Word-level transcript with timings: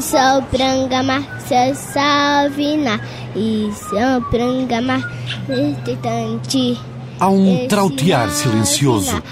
Sou 0.00 0.42
prangama, 0.50 1.22
sou 1.46 1.74
salvina, 1.74 3.00
e 3.34 3.70
sou 3.72 4.22
prangama, 4.30 5.02
tanti. 6.02 6.78
Há 7.18 7.28
um 7.28 7.66
trautear 7.66 8.30
silencioso, 8.30 9.22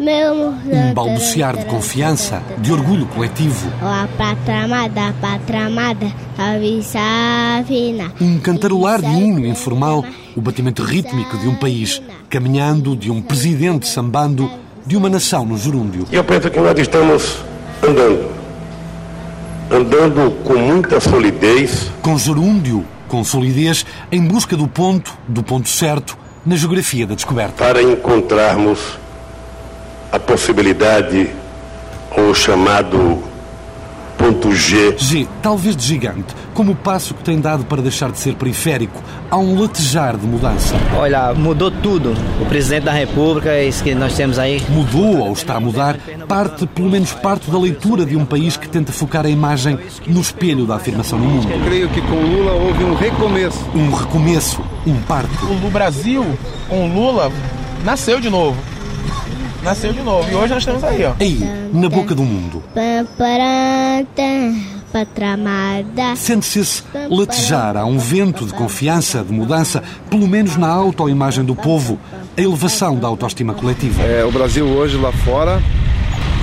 um 0.00 0.94
balbuciar 0.94 1.56
de 1.56 1.64
confiança, 1.66 2.42
de 2.58 2.72
orgulho 2.72 3.06
coletivo. 3.06 3.70
Um 8.20 8.38
cantarolar 8.40 9.00
de 9.00 9.06
hino 9.06 9.46
informal, 9.46 10.04
o 10.34 10.40
batimento 10.40 10.82
rítmico 10.82 11.38
de 11.38 11.46
um 11.46 11.54
país 11.54 12.02
caminhando, 12.28 12.96
de 12.96 13.10
um 13.10 13.22
presidente 13.22 13.86
sambando, 13.86 14.50
de 14.84 14.96
uma 14.96 15.08
nação 15.08 15.44
no 15.44 15.56
gerúndio. 15.56 16.06
Eu 16.10 16.24
penso 16.24 16.50
que 16.50 16.58
nós 16.60 16.78
estamos 16.78 17.38
andando. 17.82 18.30
Andando 19.70 20.30
com 20.44 20.54
muita 20.54 21.00
solidez. 21.00 21.90
Com 22.02 22.18
gerúndio, 22.18 22.84
com 23.08 23.24
solidez, 23.24 23.86
em 24.10 24.26
busca 24.26 24.56
do 24.56 24.68
ponto, 24.68 25.16
do 25.26 25.42
ponto 25.42 25.68
certo, 25.68 26.16
na 26.44 26.56
geografia 26.56 27.06
da 27.06 27.14
descoberta. 27.14 27.64
Para 27.64 27.82
encontrarmos 27.82 28.98
a 30.10 30.18
possibilidade, 30.18 31.30
ou 32.10 32.30
o 32.30 32.34
chamado 32.34 33.22
ponto 34.22 34.54
G. 34.54 34.96
G, 34.96 35.26
talvez 35.42 35.76
de 35.76 35.84
gigante, 35.84 36.32
como 36.54 36.70
o 36.70 36.76
passo 36.76 37.12
que 37.12 37.24
tem 37.24 37.40
dado 37.40 37.64
para 37.64 37.82
deixar 37.82 38.12
de 38.12 38.20
ser 38.20 38.36
periférico. 38.36 39.02
Há 39.28 39.36
um 39.36 39.60
latejar 39.60 40.16
de 40.16 40.24
mudança. 40.24 40.76
Olha, 40.96 41.34
mudou 41.34 41.72
tudo. 41.72 42.14
O 42.40 42.46
Presidente 42.46 42.84
da 42.84 42.92
República, 42.92 43.60
isso 43.60 43.82
que 43.82 43.96
nós 43.96 44.14
temos 44.14 44.38
aí. 44.38 44.62
Mudou 44.68 45.18
ou 45.18 45.32
está 45.32 45.56
a 45.56 45.60
mudar 45.60 45.98
parte, 46.28 46.68
pelo 46.68 46.88
menos 46.88 47.12
parte 47.12 47.50
da 47.50 47.58
leitura 47.58 48.06
de 48.06 48.16
um 48.16 48.24
país 48.24 48.56
que 48.56 48.68
tenta 48.68 48.92
focar 48.92 49.26
a 49.26 49.28
imagem 49.28 49.76
no 50.06 50.20
espelho 50.20 50.66
da 50.66 50.76
afirmação 50.76 51.18
no 51.18 51.24
mundo. 51.24 51.48
Creio 51.64 51.88
que 51.88 52.00
com 52.02 52.14
Lula 52.14 52.52
houve 52.52 52.84
um 52.84 52.94
recomeço. 52.94 53.58
Um 53.74 53.90
recomeço, 53.90 54.62
um 54.86 54.94
parto. 55.02 55.46
O 55.46 55.70
Brasil, 55.70 56.24
com 56.68 56.94
Lula, 56.94 57.32
nasceu 57.84 58.20
de 58.20 58.30
novo 58.30 58.71
nasceu 59.62 59.92
de 59.92 60.02
novo. 60.02 60.30
E 60.30 60.34
hoje 60.34 60.52
nós 60.52 60.62
estamos 60.62 60.84
aí, 60.84 61.04
ó. 61.04 61.12
Aí, 61.18 61.40
na 61.72 61.88
boca 61.88 62.14
do 62.14 62.22
mundo. 62.22 62.62
Sente-se 66.16 66.60
esse 66.60 66.82
latejar 67.08 67.76
a 67.76 67.84
um 67.84 67.98
vento 67.98 68.44
de 68.44 68.52
confiança, 68.52 69.24
de 69.24 69.32
mudança, 69.32 69.82
pelo 70.10 70.28
menos 70.28 70.56
na 70.56 70.68
autoimagem 70.68 71.44
do 71.44 71.54
povo, 71.56 71.98
a 72.36 72.40
elevação 72.40 72.98
da 72.98 73.08
autoestima 73.08 73.54
coletiva. 73.54 74.02
É, 74.02 74.24
o 74.24 74.30
Brasil 74.30 74.66
hoje 74.66 74.96
lá 74.96 75.12
fora 75.12 75.62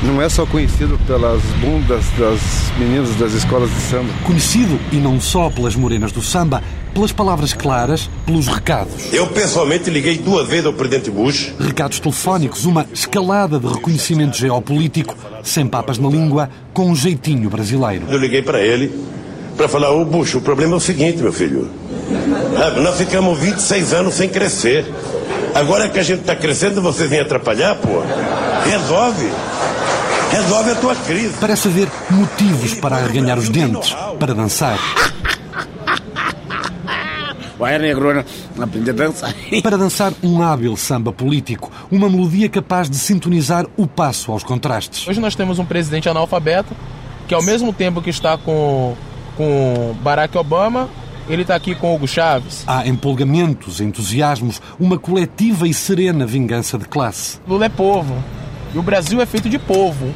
não 0.04 0.22
é 0.22 0.30
só 0.30 0.46
conhecido 0.46 0.98
pelas 1.06 1.42
bundas 1.62 2.06
das 2.18 2.40
meninas 2.78 3.14
das 3.16 3.34
escolas 3.34 3.70
de 3.70 3.82
samba. 3.82 4.10
Conhecido, 4.24 4.80
e 4.92 4.96
não 4.96 5.20
só 5.20 5.50
pelas 5.50 5.76
morenas 5.76 6.12
do 6.12 6.22
samba, 6.22 6.64
pelas 6.94 7.12
palavras 7.12 7.54
claras, 7.54 8.10
pelos 8.26 8.48
recados. 8.48 9.14
Eu 9.14 9.28
pessoalmente 9.28 9.90
liguei 9.90 10.18
duas 10.18 10.48
vezes 10.48 10.66
ao 10.66 10.74
presidente 10.74 11.12
Bush. 11.12 11.54
Recados 11.60 12.00
telefónicos, 12.00 12.66
uma 12.66 12.86
escalada 12.94 13.60
de 13.60 13.68
reconhecimento 13.68 14.38
geopolítico, 14.38 15.16
sem 15.44 15.68
papas 15.68 15.98
na 15.98 16.08
língua, 16.08 16.50
com 16.74 16.90
um 16.90 16.96
jeitinho 16.96 17.50
brasileiro. 17.50 18.06
Eu 18.10 18.18
liguei 18.18 18.42
para 18.42 18.62
ele 18.62 18.92
para 19.58 19.68
falar: 19.68 19.92
Ô 19.92 20.06
Bush, 20.06 20.36
o 20.36 20.42
problema 20.42 20.76
é 20.76 20.78
o 20.78 20.80
seguinte, 20.80 21.22
meu 21.22 21.34
filho. 21.34 21.70
Nós 22.82 22.98
ficamos 22.98 23.38
26 23.38 23.94
anos 23.94 24.14
sem 24.14 24.30
crescer. 24.30 24.86
Agora 25.54 25.90
que 25.90 26.00
a 26.00 26.04
gente 26.04 26.22
está 26.22 26.36
crescendo, 26.36 26.82
você 26.82 27.06
vem 27.06 27.20
atrapalhar, 27.20 27.76
pô? 27.76 28.02
Resolve. 28.64 29.28
Resolve 30.32 30.72
a 30.72 30.76
tua 30.76 30.96
crise. 30.96 31.34
Parece 31.40 31.68
haver 31.68 31.88
motivos 32.10 32.76
para 32.76 32.98
arreganhar 32.98 33.38
os 33.38 33.50
dentes, 33.50 33.96
para 34.20 34.34
dançar. 34.34 34.78
Vai, 37.58 37.78
negrona, 37.78 38.26
aprender 38.62 38.92
a 38.92 38.94
dançar. 38.94 39.34
Para 39.62 39.78
dançar 39.78 40.14
um 40.24 40.42
hábil 40.42 40.78
samba 40.78 41.12
político, 41.12 41.72
uma 41.92 42.10
melodia 42.10 42.48
capaz 42.48 42.90
de 42.90 42.96
sintonizar 42.96 43.66
o 43.76 43.86
passo 43.88 44.32
aos 44.32 44.44
contrastes. 44.44 45.08
Hoje 45.08 45.20
nós 45.20 45.36
temos 45.36 45.60
um 45.60 45.66
presidente 45.66 46.08
analfabeto 46.08 46.74
que, 47.28 47.34
ao 47.34 47.42
mesmo 47.42 47.74
tempo 47.74 48.02
que 48.02 48.10
está 48.10 48.38
com, 48.38 48.96
com 49.36 49.96
Barack 50.02 50.38
Obama, 50.38 50.90
ele 51.28 51.42
está 51.42 51.56
aqui 51.56 51.76
com 51.76 51.94
Hugo 51.94 52.08
Chaves. 52.08 52.64
Há 52.66 52.88
empolgamentos, 52.88 53.82
entusiasmos, 53.82 54.62
uma 54.80 54.98
coletiva 54.98 55.68
e 55.68 55.74
serena 55.74 56.26
vingança 56.26 56.78
de 56.78 56.86
classe. 56.86 57.40
Lula 57.48 57.66
é 57.66 57.70
povo. 57.70 58.16
E 58.74 58.78
o 58.78 58.82
Brasil 58.82 59.22
é 59.22 59.26
feito 59.26 59.50
de 59.50 59.58
povo. 59.58 60.14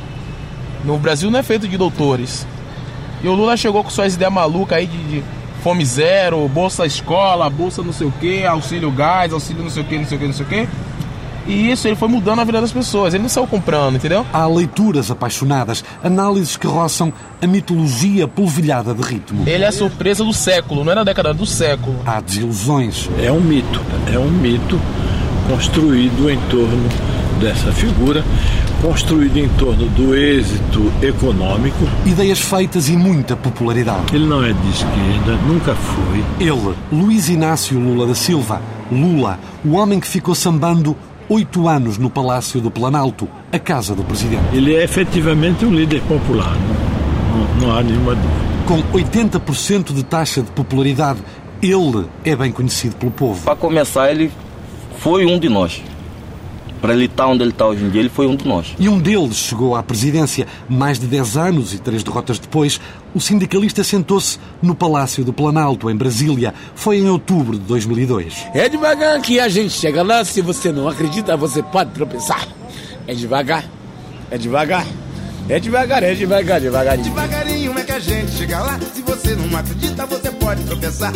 No 0.83 0.97
Brasil 0.97 1.31
não 1.31 1.39
é 1.39 1.43
feito 1.43 1.67
de 1.67 1.77
doutores. 1.77 2.45
E 3.23 3.27
o 3.27 3.33
Lula 3.33 3.55
chegou 3.55 3.83
com 3.83 3.89
suas 3.89 4.15
ideias 4.15 4.33
malucas 4.33 4.77
aí 4.77 4.85
de, 4.85 4.97
de 4.97 5.23
fome 5.63 5.85
zero, 5.85 6.45
bolsa 6.49 6.85
escola, 6.85 7.49
bolsa 7.49 7.81
não 7.81 7.93
sei 7.93 8.05
o 8.05 8.11
que, 8.11 8.45
auxílio 8.45 8.91
gás, 8.91 9.31
auxílio 9.31 9.63
não 9.63 9.69
sei 9.69 9.81
o 9.81 9.85
que, 9.85 9.97
não 9.97 10.05
sei 10.05 10.17
o 10.17 10.19
que, 10.19 10.27
não 10.27 10.33
sei 10.33 10.45
o 10.45 10.49
que. 10.49 10.67
E 11.45 11.71
isso 11.71 11.87
ele 11.87 11.95
foi 11.95 12.07
mudando 12.07 12.39
a 12.39 12.43
vida 12.43 12.61
das 12.61 12.71
pessoas, 12.71 13.13
ele 13.13 13.23
não 13.23 13.29
saiu 13.29 13.47
comprando, 13.47 13.95
entendeu? 13.95 14.25
Há 14.31 14.45
leituras 14.47 15.11
apaixonadas, 15.11 15.83
análises 16.01 16.55
que 16.55 16.67
roçam 16.67 17.11
a 17.41 17.47
mitologia 17.47 18.27
polvilhada 18.27 18.93
de 18.93 19.01
ritmo. 19.01 19.43
Ele 19.47 19.63
é 19.63 19.67
a 19.67 19.71
surpresa 19.71 20.23
do 20.23 20.33
século, 20.33 20.83
não 20.83 20.91
é 20.93 20.95
da 20.95 21.03
década, 21.03 21.33
do 21.33 21.45
século. 21.45 21.97
Há 22.05 22.21
desilusões. 22.21 23.09
É 23.21 23.31
um 23.31 23.41
mito, 23.41 23.81
é 24.13 24.17
um 24.17 24.29
mito 24.29 24.79
construído 25.49 26.29
em 26.29 26.39
torno 26.49 26.87
dessa 27.43 27.73
figura, 27.73 28.23
construído 28.81 29.37
em 29.37 29.49
torno 29.49 29.85
do 29.89 30.15
êxito 30.15 30.91
econômico. 31.01 31.85
Ideias 32.05 32.39
feitas 32.39 32.87
e 32.87 32.95
muita 32.95 33.35
popularidade. 33.35 34.15
Ele 34.15 34.25
não 34.25 34.41
é 34.41 34.53
de 34.53 34.69
esquerda, 34.69 35.35
nunca 35.45 35.75
foi. 35.75 36.23
Ele, 36.39 36.73
Luiz 36.89 37.27
Inácio 37.27 37.77
Lula 37.77 38.07
da 38.07 38.15
Silva, 38.15 38.61
Lula, 38.89 39.37
o 39.65 39.73
homem 39.73 39.99
que 39.99 40.07
ficou 40.07 40.33
sambando 40.33 40.95
oito 41.27 41.67
anos 41.67 41.97
no 41.97 42.09
Palácio 42.09 42.61
do 42.61 42.71
Planalto, 42.71 43.27
a 43.51 43.59
casa 43.59 43.93
do 43.93 44.05
presidente. 44.05 44.43
Ele 44.53 44.73
é 44.73 44.83
efetivamente 44.83 45.65
um 45.65 45.73
líder 45.73 46.01
popular, 46.03 46.55
não, 46.55 47.39
não, 47.39 47.67
não 47.67 47.77
há 47.77 47.83
nenhuma 47.83 48.15
dúvida. 48.15 48.53
Com 48.65 48.81
80% 48.97 49.93
de 49.93 50.03
taxa 50.03 50.41
de 50.41 50.51
popularidade, 50.51 51.19
ele 51.61 52.05
é 52.23 52.37
bem 52.37 52.53
conhecido 52.53 52.95
pelo 52.95 53.11
povo. 53.11 53.43
Para 53.43 53.57
começar, 53.57 54.09
ele 54.09 54.31
foi 54.99 55.25
um 55.25 55.37
de 55.37 55.49
nós. 55.49 55.81
Para 56.83 56.93
ele 56.93 57.05
estar 57.05 57.27
onde 57.27 57.41
ele 57.41 57.51
está 57.51 57.65
hoje 57.65 57.81
em 57.81 57.89
dia, 57.89 58.01
ele 58.01 58.09
foi 58.09 58.27
um 58.27 58.35
de 58.35 58.45
nós. 58.45 58.75
E 58.77 58.89
um 58.89 58.99
deles 58.99 59.37
chegou 59.37 59.73
à 59.73 59.81
presidência. 59.81 60.45
Mais 60.67 60.99
de 60.99 61.07
10 61.07 61.37
anos 61.37 61.73
e 61.73 61.79
três 61.79 62.03
derrotas 62.03 62.37
depois, 62.37 62.77
o 63.15 63.21
sindicalista 63.21 63.85
sentou-se 63.85 64.37
no 64.61 64.75
Palácio 64.75 65.23
do 65.23 65.31
Planalto, 65.31 65.89
em 65.89 65.95
Brasília. 65.95 66.53
Foi 66.75 66.97
em 66.97 67.07
outubro 67.07 67.57
de 67.57 67.63
2002. 67.63 68.47
É 68.53 68.67
devagar 68.67 69.21
que 69.21 69.39
a 69.39 69.47
gente 69.47 69.69
chega 69.69 70.03
lá. 70.03 70.25
Se 70.25 70.41
você 70.41 70.73
não 70.73 70.89
acredita, 70.89 71.37
você 71.37 71.63
pode 71.63 71.91
tropeçar. 71.91 72.45
É 73.07 73.13
devagar. 73.13 73.63
É 74.29 74.37
devagar. 74.37 74.85
É 75.47 75.61
devagar, 75.61 76.03
é 76.03 76.13
devagar, 76.13 76.59
devagarinho. 76.59 77.05
Devagarinho 77.05 77.79
é 77.79 77.83
que 77.83 77.91
a 77.93 77.99
gente 77.99 78.31
chega 78.33 78.59
lá. 78.59 78.77
Se 78.93 79.01
você 79.03 79.37
não 79.37 79.57
acredita, 79.57 80.05
você 80.05 80.29
pode 80.31 80.61
tropeçar 80.65 81.13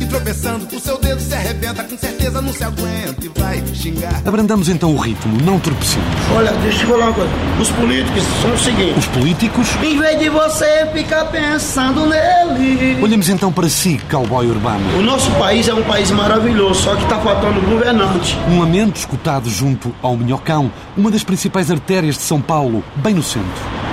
e 0.00 0.06
tropeçando, 0.06 0.66
o 0.74 0.80
seu 0.80 0.98
dedo 0.98 1.20
se 1.20 1.34
arrebenta, 1.34 1.84
com 1.84 1.96
certeza 1.96 2.40
não 2.40 2.52
se 2.52 2.64
aguenta 2.64 3.24
e 3.24 3.40
vai 3.40 3.62
xingar. 3.74 4.22
Abrandamos 4.24 4.68
então 4.68 4.94
o 4.94 4.98
ritmo, 4.98 5.40
não 5.42 5.58
tropecemos. 5.60 6.06
Olha, 6.34 6.52
deixa 6.62 6.82
eu 6.82 6.88
falar 6.88 7.06
uma 7.06 7.12
coisa. 7.12 7.30
Os 7.60 7.70
políticos 7.70 8.22
são 8.40 8.52
o 8.52 8.58
seguinte: 8.58 8.98
os 8.98 9.06
políticos. 9.06 9.68
Em 9.82 9.98
vez 9.98 10.18
de 10.18 10.28
você 10.28 10.86
ficar 10.92 11.26
pensando 11.26 12.06
nele. 12.06 13.02
Olhamos 13.02 13.28
então 13.28 13.52
para 13.52 13.68
si, 13.68 14.00
cowboy 14.10 14.46
urbano. 14.46 14.98
O 14.98 15.02
nosso 15.02 15.30
país 15.32 15.68
é 15.68 15.74
um 15.74 15.82
país 15.82 16.10
maravilhoso, 16.10 16.82
só 16.82 16.96
que 16.96 17.02
está 17.02 17.18
faltando 17.18 17.60
governante. 17.60 18.36
Um 18.48 18.60
lamento 18.60 18.96
escutado 18.96 19.48
junto 19.50 19.94
ao 20.02 20.16
Minhocão, 20.16 20.72
uma 20.96 21.10
das 21.10 21.22
principais 21.22 21.70
artérias 21.70 22.16
de 22.16 22.22
São 22.22 22.40
Paulo, 22.40 22.82
bem 22.96 23.14
no 23.14 23.22
centro. 23.22 23.89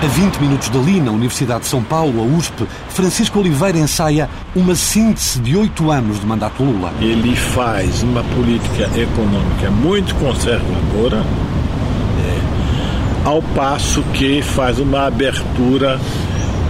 A 0.00 0.06
20 0.06 0.36
minutos 0.36 0.68
dali, 0.68 1.00
na 1.00 1.10
Universidade 1.10 1.62
de 1.62 1.66
São 1.66 1.82
Paulo, 1.82 2.20
a 2.20 2.24
USP, 2.24 2.68
Francisco 2.88 3.40
Oliveira 3.40 3.78
ensaia 3.78 4.30
uma 4.54 4.76
síntese 4.76 5.40
de 5.40 5.56
oito 5.56 5.90
anos 5.90 6.20
de 6.20 6.26
mandato 6.26 6.62
Lula. 6.62 6.92
Ele 7.00 7.34
faz 7.34 8.04
uma 8.04 8.22
política 8.22 8.88
econômica 8.96 9.68
muito 9.72 10.14
conservadora, 10.14 11.16
é, 11.16 13.28
ao 13.28 13.42
passo 13.42 14.00
que 14.14 14.40
faz 14.40 14.78
uma 14.78 15.08
abertura 15.08 15.98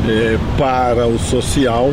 é, 0.09 0.39
para 0.57 1.07
o 1.07 1.19
social. 1.19 1.93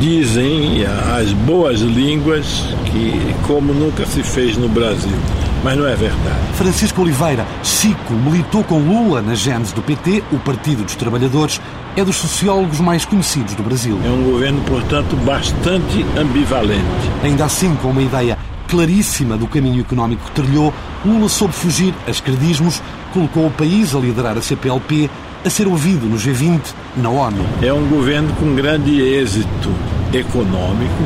Dizem 0.00 0.86
as 0.86 1.34
boas 1.34 1.80
línguas 1.80 2.64
que, 2.86 3.34
como 3.46 3.74
nunca 3.74 4.06
se 4.06 4.22
fez 4.22 4.56
no 4.56 4.70
Brasil, 4.70 5.18
mas 5.62 5.76
não 5.76 5.86
é 5.86 5.94
verdade. 5.94 6.52
Francisco 6.54 7.02
Oliveira, 7.02 7.46
Chico, 7.62 8.12
militou 8.14 8.64
com 8.64 8.78
Lula 8.78 9.22
na 9.22 9.34
gênese 9.34 9.74
do 9.74 9.82
PT, 9.82 10.22
o 10.32 10.38
Partido 10.38 10.84
dos 10.84 10.96
Trabalhadores, 10.96 11.60
é 11.96 12.04
dos 12.04 12.16
sociólogos 12.16 12.80
mais 12.80 13.04
conhecidos 13.04 13.54
do 13.54 13.62
Brasil. 13.62 13.98
É 14.04 14.08
um 14.08 14.22
governo, 14.24 14.60
portanto, 14.62 15.14
bastante 15.16 16.04
ambivalente. 16.18 16.82
Ainda 17.22 17.44
assim, 17.44 17.74
com 17.76 17.88
uma 17.88 18.02
ideia 18.02 18.38
claríssima 18.68 19.36
do 19.36 19.46
caminho 19.46 19.82
económico 19.82 20.24
que 20.24 20.30
trilhou, 20.30 20.72
Lula 21.04 21.28
soube 21.28 21.52
fugir 21.52 21.94
a 22.06 22.10
esquerdismos, 22.10 22.82
colocou 23.12 23.46
o 23.46 23.50
país 23.50 23.94
a 23.94 23.98
liderar 23.98 24.38
a 24.38 24.40
CPLP, 24.40 25.10
a 25.44 25.50
ser 25.50 25.66
ouvido 25.66 26.06
no 26.06 26.16
G20, 26.16 26.60
na 26.96 27.10
ONU. 27.10 27.44
É 27.60 27.72
um 27.72 27.86
governo 27.88 28.32
com 28.36 28.54
grande 28.54 29.00
êxito 29.00 29.70
econômico, 30.12 31.02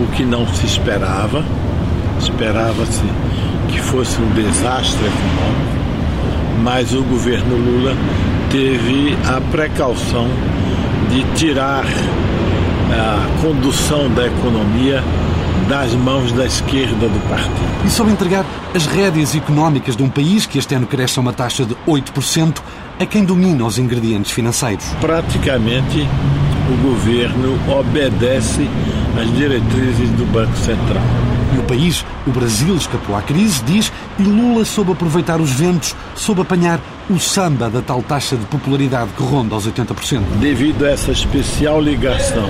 o 0.00 0.06
que 0.14 0.24
não 0.24 0.46
se 0.54 0.64
esperava. 0.64 1.44
Esperava-se 2.18 3.04
que 3.68 3.80
fosse 3.80 4.20
um 4.20 4.32
desastre 4.32 5.06
econômico, 5.06 6.62
mas 6.62 6.92
o 6.92 7.02
governo 7.02 7.56
Lula 7.56 7.94
teve 8.50 9.16
a 9.26 9.40
precaução 9.50 10.28
de 11.10 11.22
tirar 11.34 11.84
a 12.92 13.42
condução 13.42 14.08
da 14.10 14.26
economia 14.26 15.02
das 15.68 15.92
mãos 15.94 16.30
da 16.32 16.46
esquerda 16.46 17.08
do 17.08 17.28
partido. 17.28 17.84
E 17.84 17.90
soube 17.90 18.12
entregar 18.12 18.44
as 18.74 18.86
rédeas 18.86 19.34
económicas 19.34 19.96
de 19.96 20.02
um 20.02 20.08
país 20.08 20.46
que 20.46 20.58
este 20.58 20.74
ano 20.74 20.86
cresce 20.86 21.18
a 21.18 21.22
uma 21.22 21.32
taxa 21.32 21.64
de 21.64 21.74
8% 21.86 22.60
a 22.98 23.06
quem 23.06 23.24
domina 23.24 23.64
os 23.64 23.78
ingredientes 23.78 24.30
financeiros. 24.30 24.84
Praticamente 25.00 26.06
o 26.70 26.88
governo 26.88 27.58
obedece 27.78 28.68
às 29.20 29.32
diretrizes 29.36 30.10
do 30.10 30.24
Banco 30.32 30.56
Central. 30.56 31.02
E 31.54 31.58
o 31.58 31.62
país, 31.62 32.04
o 32.26 32.30
Brasil, 32.30 32.76
escapou 32.76 33.16
à 33.16 33.22
crise, 33.22 33.62
diz, 33.64 33.92
e 34.18 34.22
Lula 34.22 34.64
soube 34.64 34.92
aproveitar 34.92 35.40
os 35.40 35.50
ventos, 35.50 35.94
soube 36.14 36.40
apanhar 36.40 36.80
o 37.08 37.18
samba 37.18 37.70
da 37.70 37.80
tal 37.80 38.02
taxa 38.02 38.36
de 38.36 38.44
popularidade 38.46 39.10
que 39.16 39.22
ronda 39.22 39.54
aos 39.54 39.66
80%. 39.66 40.20
Devido 40.40 40.84
a 40.84 40.90
essa 40.90 41.12
especial 41.12 41.80
ligação 41.80 42.48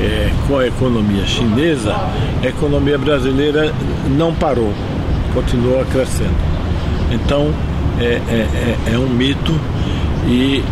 é, 0.00 0.30
com 0.46 0.58
a 0.58 0.66
economia 0.66 1.26
chinesa, 1.26 1.94
a 2.42 2.46
economia 2.46 2.96
brasileira 2.96 3.74
não 4.16 4.32
parou, 4.34 4.72
continuou 5.34 5.84
crescendo. 5.86 6.36
Então, 7.10 7.52
é, 7.98 8.04
é, 8.04 8.88
é, 8.90 8.94
é 8.94 8.98
um 8.98 9.08
mito 9.08 9.58
e 10.26 10.62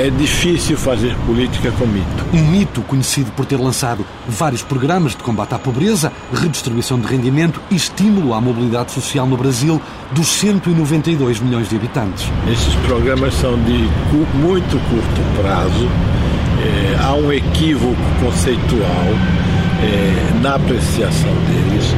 é 0.00 0.08
difícil 0.08 0.78
fazer 0.78 1.14
política 1.26 1.70
com 1.72 1.84
mito. 1.86 2.24
Um 2.32 2.42
mito 2.50 2.80
conhecido 2.82 3.30
por 3.32 3.44
ter 3.44 3.58
lançado 3.58 4.06
vários 4.26 4.62
programas 4.62 5.12
de 5.12 5.18
combate 5.18 5.54
à 5.54 5.58
pobreza, 5.58 6.10
redistribuição 6.32 6.98
de 6.98 7.06
rendimento 7.06 7.60
e 7.70 7.76
estímulo 7.76 8.32
à 8.32 8.40
mobilidade 8.40 8.92
social 8.92 9.26
no 9.26 9.36
Brasil 9.36 9.78
dos 10.12 10.26
192 10.28 11.40
milhões 11.40 11.68
de 11.68 11.76
habitantes. 11.76 12.26
Esses 12.50 12.74
programas 12.86 13.34
são 13.34 13.62
de 13.62 13.90
muito 14.38 14.80
curto 14.88 15.42
prazo, 15.42 15.86
é, 16.62 16.96
há 16.98 17.12
um 17.12 17.30
equívoco 17.30 17.94
conceitual 18.24 19.06
é, 19.82 20.40
na 20.40 20.54
apreciação 20.54 21.34
deles. 21.46 21.94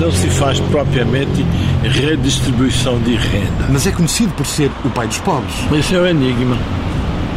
Não 0.00 0.10
se 0.10 0.28
faz 0.30 0.58
propriamente 0.58 1.44
redistribuição 1.82 2.98
de 3.00 3.14
renda. 3.14 3.68
Mas 3.68 3.86
é 3.86 3.92
conhecido 3.92 4.32
por 4.32 4.46
ser 4.46 4.70
o 4.86 4.88
pai 4.88 5.06
dos 5.06 5.18
pobres. 5.18 5.54
Esse 5.70 5.94
é 5.94 5.98
o 5.98 6.06
enigma. 6.06 6.56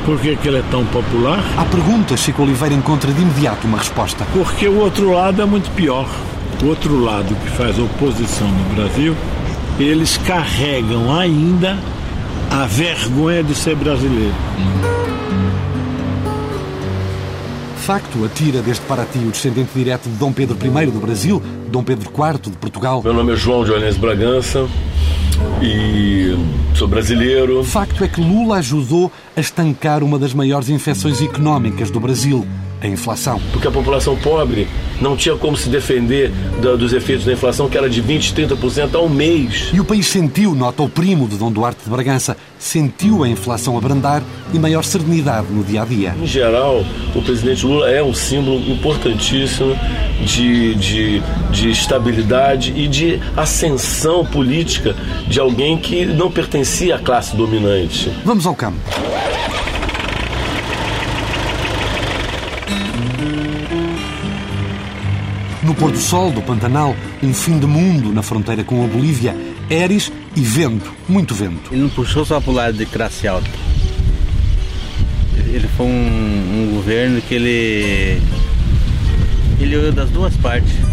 Por 0.06 0.20
que, 0.20 0.36
que 0.36 0.48
ele 0.48 0.60
é 0.60 0.64
tão 0.70 0.86
popular? 0.86 1.44
Há 1.58 1.66
perguntas, 1.66 2.20
Chico 2.20 2.44
Oliveira 2.44 2.76
encontra 2.76 3.12
de 3.12 3.20
imediato 3.20 3.66
uma 3.66 3.80
resposta. 3.80 4.24
Porque 4.34 4.68
o 4.68 4.78
outro 4.78 5.12
lado 5.12 5.42
é 5.42 5.46
muito 5.46 5.72
pior. 5.72 6.08
O 6.64 6.68
outro 6.68 7.04
lado 7.04 7.36
que 7.36 7.50
faz 7.50 7.80
oposição 7.80 8.48
no 8.48 8.76
Brasil, 8.76 9.16
eles 9.80 10.16
carregam 10.18 11.12
ainda 11.18 11.80
a 12.52 12.68
vergonha 12.68 13.44
de 13.44 13.56
ser 13.56 13.76
brasileiro. 13.76 14.36
facto, 17.86 18.26
atira 18.26 18.64
desde 18.64 18.82
Paraty 18.86 19.20
o 19.20 19.30
descendente 19.30 19.70
direto 19.76 20.10
de 20.10 20.16
Dom 20.16 20.32
Pedro 20.32 20.58
I 20.60 20.86
do 20.88 21.00
Brasil, 21.00 21.42
Dom 21.68 21.84
Pedro 21.84 22.10
IV 22.10 22.52
de 22.52 22.58
Portugal. 22.58 23.02
Meu 23.04 23.14
nome 23.14 23.34
é 23.34 23.36
João 23.36 23.64
Dionês 23.64 23.96
Bragança 23.96 24.68
e 25.62 26.36
sou 26.76 26.88
brasileiro. 26.88 27.64
Facto 27.64 28.04
é 28.04 28.08
que 28.08 28.22
Lula 28.22 28.58
ajudou 28.58 29.12
a 29.36 29.40
estancar 29.40 30.04
uma 30.04 30.20
das 30.20 30.34
maiores 30.34 30.70
infecções 30.70 31.22
económicas 31.22 31.90
do 31.90 32.00
Brasil, 32.00 32.46
a 32.82 32.88
inflação. 32.88 33.40
Porque 33.52 33.68
a 33.68 33.72
população 33.72 34.16
pobre 34.18 34.68
não 35.02 35.16
tinha 35.16 35.36
como 35.36 35.56
se 35.58 35.70
defender 35.70 36.32
dos 36.78 36.94
efeitos 36.94 37.26
da 37.26 37.34
inflação, 37.34 37.70
que 37.70 37.78
era 37.78 37.90
de 37.90 38.02
20%, 38.02 38.34
30% 38.34 38.96
ao 38.96 39.10
mês. 39.10 39.70
E 39.74 39.80
o 39.80 39.86
país 39.86 40.08
sentiu, 40.08 40.56
nota 40.56 40.84
o 40.84 40.90
primo 40.90 41.28
de 41.28 41.38
Dom 41.38 41.52
Duarte 41.52 41.84
de 41.84 41.90
Bragança, 41.90 42.38
sentiu 42.58 43.24
a 43.24 43.30
inflação 43.30 43.78
abrandar 43.78 44.24
e 44.54 44.60
maior 44.60 44.84
serenidade 44.84 45.48
no 45.52 45.64
dia 45.64 45.82
a 45.82 45.86
dia. 45.86 46.16
Em 46.22 46.26
geral, 46.26 46.84
o 47.14 47.22
presidente 47.22 47.66
Lula 47.66 47.90
é 47.90 48.04
um 48.04 48.14
símbolo 48.14 48.60
importantíssimo 48.72 49.78
de, 50.26 50.76
de, 50.76 51.22
de 51.52 51.70
estabilidade 51.70 52.74
e 52.76 52.88
de 52.88 53.20
ascensão 53.36 54.26
política 54.26 54.96
de 55.28 55.40
alguém 55.40 55.78
que 55.78 56.06
não 56.06 56.32
pertencia 56.32 56.96
à 56.96 57.00
classe 57.00 57.36
dominante. 57.36 58.12
Vamos 58.24 58.46
ao 58.46 58.56
campo. 58.56 58.80
No 65.66 65.74
pôr 65.74 65.92
do 65.92 65.98
sol 65.98 66.30
do 66.30 66.44
Pantanal, 66.44 66.96
um 67.24 67.34
fim 67.34 67.58
de 67.58 67.66
mundo 67.66 68.14
na 68.14 68.22
fronteira 68.22 68.64
com 68.64 68.86
a 68.86 68.88
Bolívia, 68.88 69.36
Eris 69.68 70.12
e 70.36 70.42
vento, 70.42 70.94
muito 71.10 71.34
vento. 71.34 71.74
Ele 71.74 71.82
não 71.82 71.90
puxou 71.90 72.24
só 72.24 72.40
para 72.40 72.52
o 72.52 72.54
lado 72.54 72.78
de 72.78 72.86
classe 72.86 73.28
alta. 73.28 73.50
Ele 75.48 75.68
foi 75.76 75.88
um, 75.88 75.90
um 75.90 76.76
governo 76.76 77.20
que 77.20 77.34
ele. 77.34 78.22
Ele 79.60 79.78
olhou 79.78 79.92
das 79.92 80.12
duas 80.12 80.38
partes. 80.38 80.85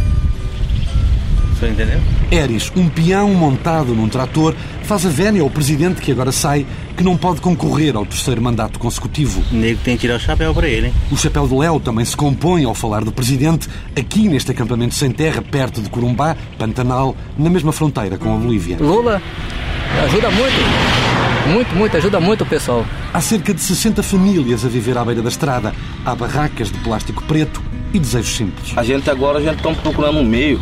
Entendeu? 1.68 2.00
Eris, 2.30 2.72
um 2.74 2.88
peão 2.88 3.32
montado 3.34 3.94
num 3.94 4.08
trator, 4.08 4.54
faz 4.82 5.06
a 5.06 5.08
vénia 5.08 5.42
ao 5.42 5.50
presidente 5.50 6.00
que 6.00 6.10
agora 6.10 6.32
sai, 6.32 6.66
que 6.96 7.04
não 7.04 7.16
pode 7.16 7.40
concorrer 7.40 7.96
ao 7.96 8.06
terceiro 8.06 8.40
mandato 8.40 8.78
consecutivo. 8.78 9.42
O 9.52 9.54
nego 9.54 9.80
tem 9.84 9.96
que 9.96 10.02
tirar 10.02 10.16
o 10.16 10.20
chapéu 10.20 10.54
para 10.54 10.68
ele. 10.68 10.88
Hein? 10.88 10.94
O 11.10 11.16
chapéu 11.16 11.46
de 11.46 11.54
Léo 11.54 11.80
também 11.80 12.04
se 12.04 12.16
compõe 12.16 12.64
ao 12.64 12.74
falar 12.74 13.04
do 13.04 13.12
presidente, 13.12 13.68
aqui 13.96 14.28
neste 14.28 14.50
acampamento 14.50 14.94
sem 14.94 15.10
terra, 15.10 15.42
perto 15.42 15.80
de 15.80 15.90
Corumbá, 15.90 16.36
Pantanal, 16.58 17.16
na 17.38 17.50
mesma 17.50 17.72
fronteira 17.72 18.16
com 18.18 18.34
a 18.34 18.38
Bolívia. 18.38 18.76
Lula 18.80 19.20
ajuda 20.04 20.30
muito, 20.30 21.52
muito, 21.52 21.74
muito, 21.74 21.96
ajuda 21.96 22.20
muito 22.20 22.44
o 22.44 22.46
pessoal. 22.46 22.86
Há 23.12 23.20
cerca 23.20 23.52
de 23.52 23.60
60 23.60 24.02
famílias 24.02 24.64
a 24.64 24.68
viver 24.68 24.96
à 24.96 25.04
beira 25.04 25.22
da 25.22 25.28
estrada. 25.28 25.74
Há 26.04 26.14
barracas 26.14 26.70
de 26.70 26.78
plástico 26.78 27.22
preto 27.24 27.62
e 27.92 27.98
desejos 27.98 28.36
simples. 28.36 28.72
A 28.76 28.82
gente 28.82 29.08
agora 29.10 29.38
a 29.38 29.42
gente 29.42 29.56
está 29.56 29.70
procurando 29.74 30.18
um 30.18 30.24
meio 30.24 30.60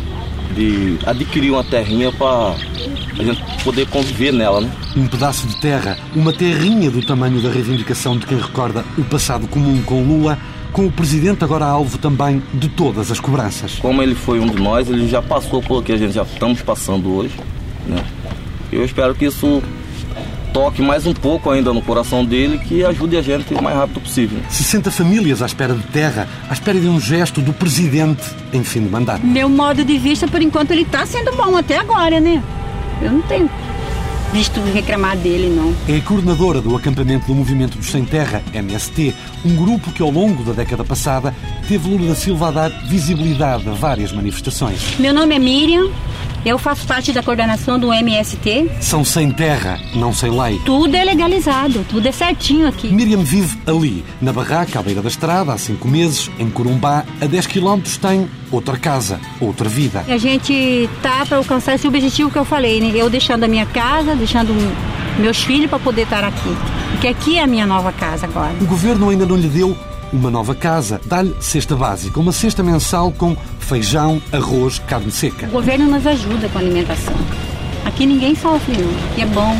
de 0.51 0.97
adquirir 1.05 1.51
uma 1.51 1.63
terrinha 1.63 2.11
para 2.11 2.55
a 3.19 3.23
gente 3.23 3.63
poder 3.63 3.87
conviver 3.87 4.31
nela, 4.31 4.61
né? 4.61 4.71
Um 4.95 5.07
pedaço 5.07 5.47
de 5.47 5.57
terra, 5.57 5.97
uma 6.15 6.33
terrinha 6.33 6.89
do 6.91 7.01
tamanho 7.01 7.41
da 7.41 7.49
reivindicação 7.49 8.17
de 8.17 8.25
quem 8.25 8.37
recorda 8.37 8.83
o 8.97 9.03
passado 9.03 9.47
comum 9.47 9.81
com 9.83 10.03
Lula, 10.03 10.37
com 10.71 10.85
o 10.85 10.91
presidente 10.91 11.43
agora 11.43 11.65
alvo 11.65 11.97
também 11.97 12.41
de 12.53 12.69
todas 12.69 13.11
as 13.11 13.19
cobranças. 13.19 13.79
Como 13.79 14.01
ele 14.01 14.15
foi 14.15 14.39
um 14.39 14.47
de 14.47 14.61
nós, 14.61 14.89
ele 14.89 15.07
já 15.07 15.21
passou 15.21 15.61
por 15.61 15.79
o 15.79 15.83
que 15.83 15.91
a 15.91 15.97
gente 15.97 16.13
já 16.13 16.23
estamos 16.23 16.61
passando 16.61 17.13
hoje, 17.13 17.35
né? 17.87 18.03
Eu 18.71 18.85
espero 18.85 19.13
que 19.13 19.25
isso 19.25 19.61
toque 20.53 20.81
mais 20.81 21.05
um 21.05 21.13
pouco 21.13 21.49
ainda 21.49 21.73
no 21.73 21.81
coração 21.81 22.23
dele 22.25 22.57
que 22.57 22.83
ajude 22.83 23.17
a 23.17 23.21
gente 23.21 23.53
o 23.53 23.61
mais 23.61 23.75
rápido 23.75 24.01
possível. 24.01 24.39
60 24.49 24.91
famílias 24.91 25.41
à 25.41 25.45
espera 25.45 25.73
de 25.73 25.83
terra, 25.83 26.27
à 26.49 26.53
espera 26.53 26.79
de 26.79 26.87
um 26.87 26.99
gesto 26.99 27.41
do 27.41 27.53
presidente 27.53 28.23
em 28.53 28.63
fim 28.63 28.81
de 28.81 28.89
mandato. 28.89 29.25
Meu 29.25 29.49
modo 29.49 29.83
de 29.83 29.97
vista, 29.97 30.27
por 30.27 30.41
enquanto, 30.41 30.71
ele 30.71 30.81
está 30.81 31.05
sendo 31.05 31.35
bom 31.35 31.55
até 31.57 31.77
agora, 31.77 32.19
né? 32.19 32.43
Eu 33.01 33.11
não 33.11 33.21
tenho 33.23 33.49
visto 34.31 34.61
reclamar 34.73 35.17
dele, 35.17 35.49
não. 35.49 35.73
É 35.87 35.97
a 35.97 36.01
coordenadora 36.01 36.61
do 36.61 36.75
acampamento 36.75 37.27
do 37.27 37.35
Movimento 37.35 37.77
dos 37.77 37.87
Sem 37.87 38.05
Terra, 38.05 38.41
MST, 38.53 39.13
um 39.45 39.55
grupo 39.55 39.91
que 39.91 40.01
ao 40.01 40.09
longo 40.09 40.43
da 40.43 40.53
década 40.53 40.83
passada 40.83 41.35
teve 41.67 41.89
Lula 41.89 42.09
da 42.09 42.15
Silva 42.15 42.47
a 42.47 42.51
dar 42.51 42.69
visibilidade 42.87 43.67
a 43.67 43.73
várias 43.73 44.11
manifestações. 44.11 44.97
Meu 44.99 45.13
nome 45.13 45.35
é 45.35 45.39
Miriam, 45.39 45.89
eu 46.45 46.57
faço 46.57 46.87
parte 46.87 47.11
da 47.11 47.21
coordenação 47.21 47.77
do 47.77 47.93
MST. 47.93 48.71
São 48.79 49.05
sem 49.05 49.31
terra, 49.31 49.79
não 49.93 50.13
sem 50.13 50.31
lei. 50.31 50.59
Tudo 50.65 50.95
é 50.95 51.03
legalizado, 51.03 51.85
tudo 51.87 52.07
é 52.07 52.11
certinho 52.11 52.67
aqui. 52.67 52.87
Miriam 52.91 53.23
vive 53.23 53.59
ali, 53.67 54.03
na 54.21 54.33
barraca 54.33 54.79
à 54.79 54.83
beira 54.83 55.01
da 55.01 55.09
estrada, 55.09 55.53
há 55.53 55.57
cinco 55.57 55.87
meses, 55.87 56.31
em 56.39 56.49
Corumbá. 56.49 57.05
A 57.21 57.25
10 57.25 57.47
quilómetros 57.47 57.97
tem 57.97 58.27
outra 58.51 58.77
casa, 58.77 59.19
outra 59.39 59.69
vida. 59.69 60.03
A 60.07 60.17
gente 60.17 60.89
tá 61.01 61.25
para 61.25 61.37
alcançar 61.37 61.75
esse 61.75 61.87
objetivo 61.87 62.31
que 62.31 62.37
eu 62.37 62.45
falei, 62.45 62.81
né? 62.81 62.91
Eu 62.95 63.09
deixando 63.09 63.43
a 63.43 63.47
minha 63.47 63.65
casa, 63.65 64.15
deixando 64.15 64.51
meus 65.19 65.43
filhos 65.43 65.69
para 65.69 65.79
poder 65.79 66.03
estar 66.03 66.23
aqui. 66.23 66.55
Porque 66.91 67.07
aqui 67.07 67.37
é 67.37 67.43
a 67.43 67.47
minha 67.47 67.65
nova 67.65 67.91
casa 67.91 68.25
agora. 68.25 68.53
O 68.59 68.65
governo 68.65 69.09
ainda 69.09 69.25
não 69.25 69.35
lhe 69.35 69.47
deu 69.47 69.77
uma 70.11 70.29
nova 70.29 70.53
casa. 70.53 70.99
Dá-lhe 71.05 71.35
cesta 71.39 71.75
básica, 71.75 72.19
uma 72.19 72.31
cesta 72.31 72.63
mensal 72.63 73.11
com 73.11 73.35
feijão, 73.59 74.21
arroz, 74.31 74.79
carne 74.79 75.11
seca. 75.11 75.47
O 75.47 75.51
governo 75.51 75.85
nos 75.85 76.05
ajuda 76.05 76.49
com 76.49 76.57
a 76.57 76.61
alimentação. 76.61 77.15
Aqui 77.85 78.05
ninguém 78.05 78.35
sofre, 78.35 78.77
não. 78.77 78.89
Aqui 79.11 79.21
é 79.21 79.25
bom. 79.25 79.57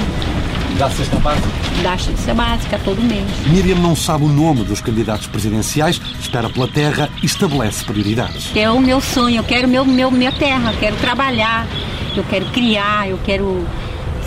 Da 0.78 0.90
cesta 0.90 1.18
básica? 1.18 1.48
Da 1.84 1.98
cesta 1.98 2.34
básica 2.34 2.80
todo 2.84 3.02
mês. 3.02 3.26
Miriam 3.48 3.78
não 3.78 3.96
sabe 3.96 4.24
o 4.26 4.28
nome 4.28 4.64
dos 4.64 4.82
candidatos 4.82 5.28
presidenciais, 5.28 6.02
espera 6.20 6.50
pela 6.50 6.68
terra 6.68 7.10
e 7.22 7.26
estabelece 7.26 7.84
prioridades. 7.84 8.52
É 8.56 8.70
o 8.70 8.80
meu 8.80 9.02
sonho, 9.02 9.38
eu 9.38 9.44
quero 9.44 9.68
meu, 9.68 9.86
meu, 9.86 10.10
minha 10.10 10.32
terra, 10.32 10.72
eu 10.72 10.80
quero 10.80 10.96
trabalhar, 10.98 11.68
eu 12.16 12.24
quero 12.24 12.46
criar, 12.48 13.10
eu 13.10 13.20
quero, 13.24 13.66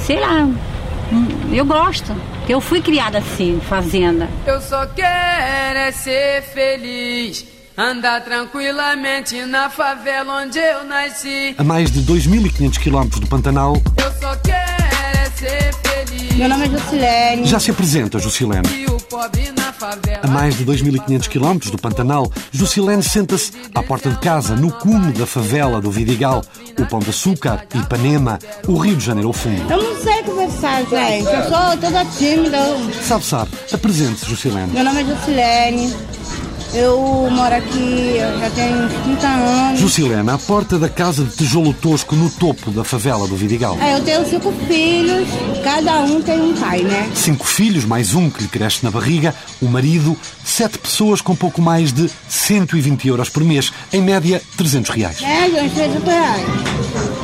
sei 0.04 0.20
lá, 0.20 0.44
hum, 1.12 1.26
eu 1.52 1.64
gosto. 1.64 2.14
Eu 2.46 2.60
fui 2.60 2.82
criada 2.82 3.18
assim, 3.18 3.58
fazenda. 3.58 4.28
Eu 4.46 4.60
só 4.60 4.84
quero 4.86 5.78
é 5.78 5.90
ser 5.90 6.42
feliz. 6.42 7.46
Andar 7.76 8.22
tranquilamente 8.22 9.44
na 9.46 9.70
favela 9.70 10.42
onde 10.42 10.58
eu 10.58 10.84
nasci. 10.84 11.54
A 11.56 11.64
mais 11.64 11.90
de 11.90 12.02
2.500 12.02 12.78
quilómetros 12.78 13.20
do 13.20 13.26
Pantanal, 13.26 13.74
Eu 13.96 14.12
só 14.20 14.36
quero. 14.36 14.73
Meu 16.36 16.48
nome 16.48 16.66
é 16.66 16.70
Jusilene. 16.70 17.46
já 17.46 17.60
se 17.60 17.70
apresenta 17.70 18.18
Jusilene. 18.18 18.68
A 20.22 20.26
mais 20.26 20.56
de 20.56 20.64
2.500 20.64 21.28
quilómetros 21.28 21.70
do 21.70 21.78
Pantanal, 21.78 22.30
Jusilene 22.50 23.02
senta-se 23.02 23.52
à 23.74 23.82
porta 23.82 24.10
de 24.10 24.18
casa, 24.18 24.56
no 24.56 24.72
cume 24.72 25.12
da 25.12 25.26
favela 25.26 25.80
do 25.80 25.90
Vidigal, 25.90 26.42
o 26.78 26.86
Pão 26.86 26.98
de 26.98 27.10
Açúcar, 27.10 27.64
Ipanema, 27.74 28.38
o 28.66 28.76
Rio 28.76 28.96
de 28.96 29.04
Janeiro 29.04 29.28
ao 29.28 29.32
fundo. 29.32 29.70
Eu 29.70 29.82
não 29.82 30.02
sei 30.02 30.22
conversar, 30.24 30.82
gente. 30.86 31.26
Eu 31.26 31.42
sou 31.48 31.78
toda 31.80 32.04
tímida. 32.06 32.58
Sabe, 33.02 33.24
sabe, 33.24 33.50
apresente-se, 33.72 34.26
Jusilene. 34.26 34.72
Meu 34.72 34.84
nome 34.84 35.02
é 35.02 35.04
Jusilene. 35.04 35.94
Eu 36.74 37.30
moro 37.30 37.54
aqui, 37.54 38.16
já 38.40 38.50
tenho 38.50 38.84
uns 38.84 38.92
30 39.04 39.26
anos. 39.28 39.80
Jusilene, 39.80 40.28
à 40.28 40.36
porta 40.36 40.76
da 40.76 40.88
casa 40.88 41.22
de 41.22 41.36
tijolo 41.36 41.72
tosco 41.72 42.16
no 42.16 42.28
topo 42.28 42.72
da 42.72 42.82
favela 42.82 43.28
do 43.28 43.36
Vidigal. 43.36 43.78
É, 43.80 43.94
eu 43.94 44.00
tenho 44.02 44.28
cinco 44.28 44.52
filhos, 44.66 45.28
cada 45.62 46.00
um 46.00 46.20
tem 46.20 46.40
um 46.40 46.52
pai, 46.54 46.80
né? 46.82 47.08
Cinco 47.14 47.46
filhos, 47.46 47.84
mais 47.84 48.14
um 48.14 48.28
que 48.28 48.42
lhe 48.42 48.48
cresce 48.48 48.82
na 48.82 48.90
barriga, 48.90 49.32
o 49.62 49.66
marido, 49.66 50.16
sete 50.44 50.76
pessoas 50.78 51.20
com 51.20 51.36
pouco 51.36 51.62
mais 51.62 51.92
de 51.92 52.10
120 52.28 53.06
euros 53.06 53.28
por 53.28 53.44
mês, 53.44 53.72
em 53.92 54.02
média 54.02 54.42
300 54.56 54.90
reais. 54.90 55.22
É, 55.22 55.48
gente, 55.48 55.74
300 55.74 56.04
reais. 56.04 56.44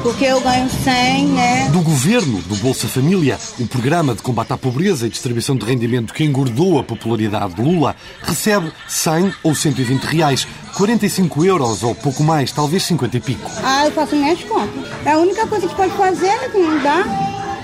Porque 0.02 0.25
eu 0.25 0.40
ganho 0.40 0.69
100, 0.69 1.26
né? 1.26 1.69
Do 1.71 1.83
governo 1.83 2.40
do 2.42 2.57
Bolsa 2.57 2.88
Família, 2.88 3.38
o 3.59 3.66
programa 3.66 4.14
de 4.14 4.23
combate 4.23 4.50
à 4.50 4.57
pobreza 4.57 5.07
e 5.07 5.11
distribuição 5.11 5.54
de 5.54 5.66
rendimento 5.66 6.14
que 6.14 6.25
engordou 6.25 6.78
a 6.78 6.85
popularidade 6.85 7.54
de 7.54 7.61
Lula, 7.61 7.95
recebe 8.23 8.73
100 8.88 9.35
ou 9.42 9.54
120 9.54 10.02
reais, 10.04 10.47
45 10.75 11.45
euros 11.45 11.83
ou 11.83 11.95
pouco 11.95 12.23
mais, 12.23 12.50
talvez 12.50 12.83
50 12.85 13.16
e 13.19 13.21
pico. 13.21 13.50
Ah, 13.62 13.85
eu 13.85 13.92
faço 13.92 14.16
minhas 14.16 14.42
contas. 14.45 14.90
É 15.04 15.12
a 15.12 15.19
única 15.19 15.47
coisa 15.47 15.69
que 15.69 15.75
pode 15.75 15.92
fazer, 15.92 16.35
né, 16.40 16.49
que 16.49 16.59
não 16.59 16.83
dá. 16.83 17.04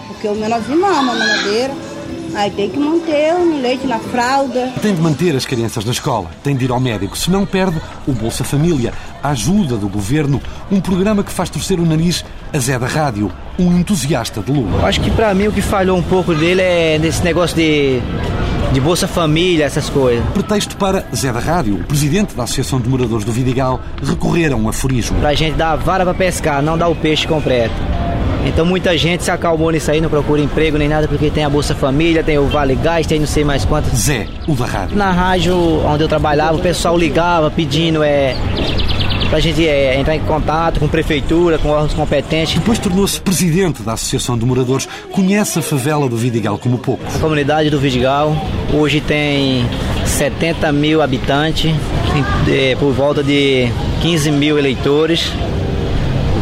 Porque 0.08 0.28
o 0.28 0.34
menorzinho 0.34 0.80
mama 0.80 1.14
na 1.14 1.24
mamadeira. 1.26 1.95
Aí 2.36 2.50
tem 2.50 2.68
que 2.68 2.78
manter 2.78 3.32
no 3.32 3.62
leite, 3.62 3.86
na 3.86 3.98
fralda. 3.98 4.70
Tem 4.82 4.94
de 4.94 5.00
manter 5.00 5.34
as 5.34 5.46
crianças 5.46 5.86
na 5.86 5.92
escola, 5.92 6.30
tem 6.44 6.54
de 6.54 6.66
ir 6.66 6.70
ao 6.70 6.78
médico, 6.78 7.16
se 7.16 7.30
não 7.30 7.46
perde 7.46 7.80
o 8.06 8.12
Bolsa 8.12 8.44
Família, 8.44 8.92
a 9.22 9.30
ajuda 9.30 9.78
do 9.78 9.88
governo, 9.88 10.38
um 10.70 10.78
programa 10.78 11.24
que 11.24 11.32
faz 11.32 11.48
torcer 11.48 11.80
o 11.80 11.86
nariz 11.86 12.22
a 12.52 12.58
Zé 12.58 12.78
da 12.78 12.86
Rádio, 12.86 13.32
um 13.58 13.78
entusiasta 13.78 14.42
de 14.42 14.52
Lula. 14.52 14.86
Acho 14.86 15.00
que 15.00 15.10
pra 15.10 15.32
mim 15.32 15.48
o 15.48 15.52
que 15.52 15.62
falhou 15.62 15.96
um 15.96 16.02
pouco 16.02 16.34
dele 16.34 16.60
é 16.60 16.98
nesse 16.98 17.24
negócio 17.24 17.56
de, 17.56 18.00
de 18.70 18.80
Bolsa 18.82 19.08
Família, 19.08 19.64
essas 19.64 19.88
coisas. 19.88 20.22
Pretexto 20.34 20.76
para 20.76 21.06
Zé 21.16 21.32
da 21.32 21.40
Rádio, 21.40 21.76
o 21.76 21.84
presidente 21.84 22.34
da 22.34 22.42
Associação 22.42 22.78
de 22.78 22.86
Moradores 22.86 23.24
do 23.24 23.32
Vidigal, 23.32 23.80
recorrer 24.02 24.52
a 24.52 24.56
um 24.56 24.68
aforismo. 24.68 25.18
Pra 25.20 25.32
gente 25.32 25.56
dar 25.56 25.72
a 25.72 25.76
vara 25.76 26.04
pra 26.04 26.12
pescar, 26.12 26.62
não 26.62 26.76
dar 26.76 26.88
o 26.88 26.94
peixe 26.94 27.26
completo. 27.26 27.74
Então 28.46 28.64
muita 28.64 28.96
gente 28.96 29.24
se 29.24 29.30
acalmou 29.30 29.70
nisso 29.70 29.90
aí, 29.90 30.00
não 30.00 30.08
procura 30.08 30.40
emprego 30.40 30.78
nem 30.78 30.88
nada, 30.88 31.08
porque 31.08 31.30
tem 31.30 31.44
a 31.44 31.50
Bolsa 31.50 31.74
Família, 31.74 32.22
tem 32.22 32.38
o 32.38 32.46
Vale 32.46 32.76
Gás, 32.76 33.06
tem 33.06 33.18
não 33.18 33.26
sei 33.26 33.44
mais 33.44 33.64
quantas. 33.64 33.92
Zé, 33.98 34.26
o 34.46 34.54
da 34.54 34.64
rádio. 34.64 34.96
Na 34.96 35.10
rádio 35.10 35.56
onde 35.84 36.04
eu 36.04 36.08
trabalhava, 36.08 36.56
o 36.56 36.60
pessoal 36.60 36.96
ligava 36.96 37.50
pedindo 37.50 38.02
é, 38.02 38.34
pra 39.28 39.40
gente 39.40 39.66
é, 39.66 39.98
entrar 39.98 40.14
em 40.14 40.20
contato 40.20 40.80
com 40.80 40.88
prefeitura, 40.88 41.58
com 41.58 41.68
órgãos 41.68 41.92
competentes. 41.92 42.54
Depois 42.54 42.78
tornou-se 42.78 43.20
presidente 43.20 43.82
da 43.82 43.94
Associação 43.94 44.38
de 44.38 44.44
Moradores, 44.44 44.88
conhece 45.10 45.58
a 45.58 45.62
favela 45.62 46.08
do 46.08 46.16
Vidigal 46.16 46.58
como 46.58 46.78
poucos. 46.78 47.16
A 47.16 47.18
comunidade 47.18 47.68
do 47.70 47.78
Vidigal 47.78 48.36
hoje 48.72 49.00
tem 49.00 49.66
70 50.04 50.72
mil 50.72 51.02
habitantes, 51.02 51.72
tem, 52.12 52.54
é, 52.54 52.76
por 52.76 52.92
volta 52.92 53.22
de 53.22 53.68
15 54.00 54.30
mil 54.30 54.58
eleitores, 54.58 55.32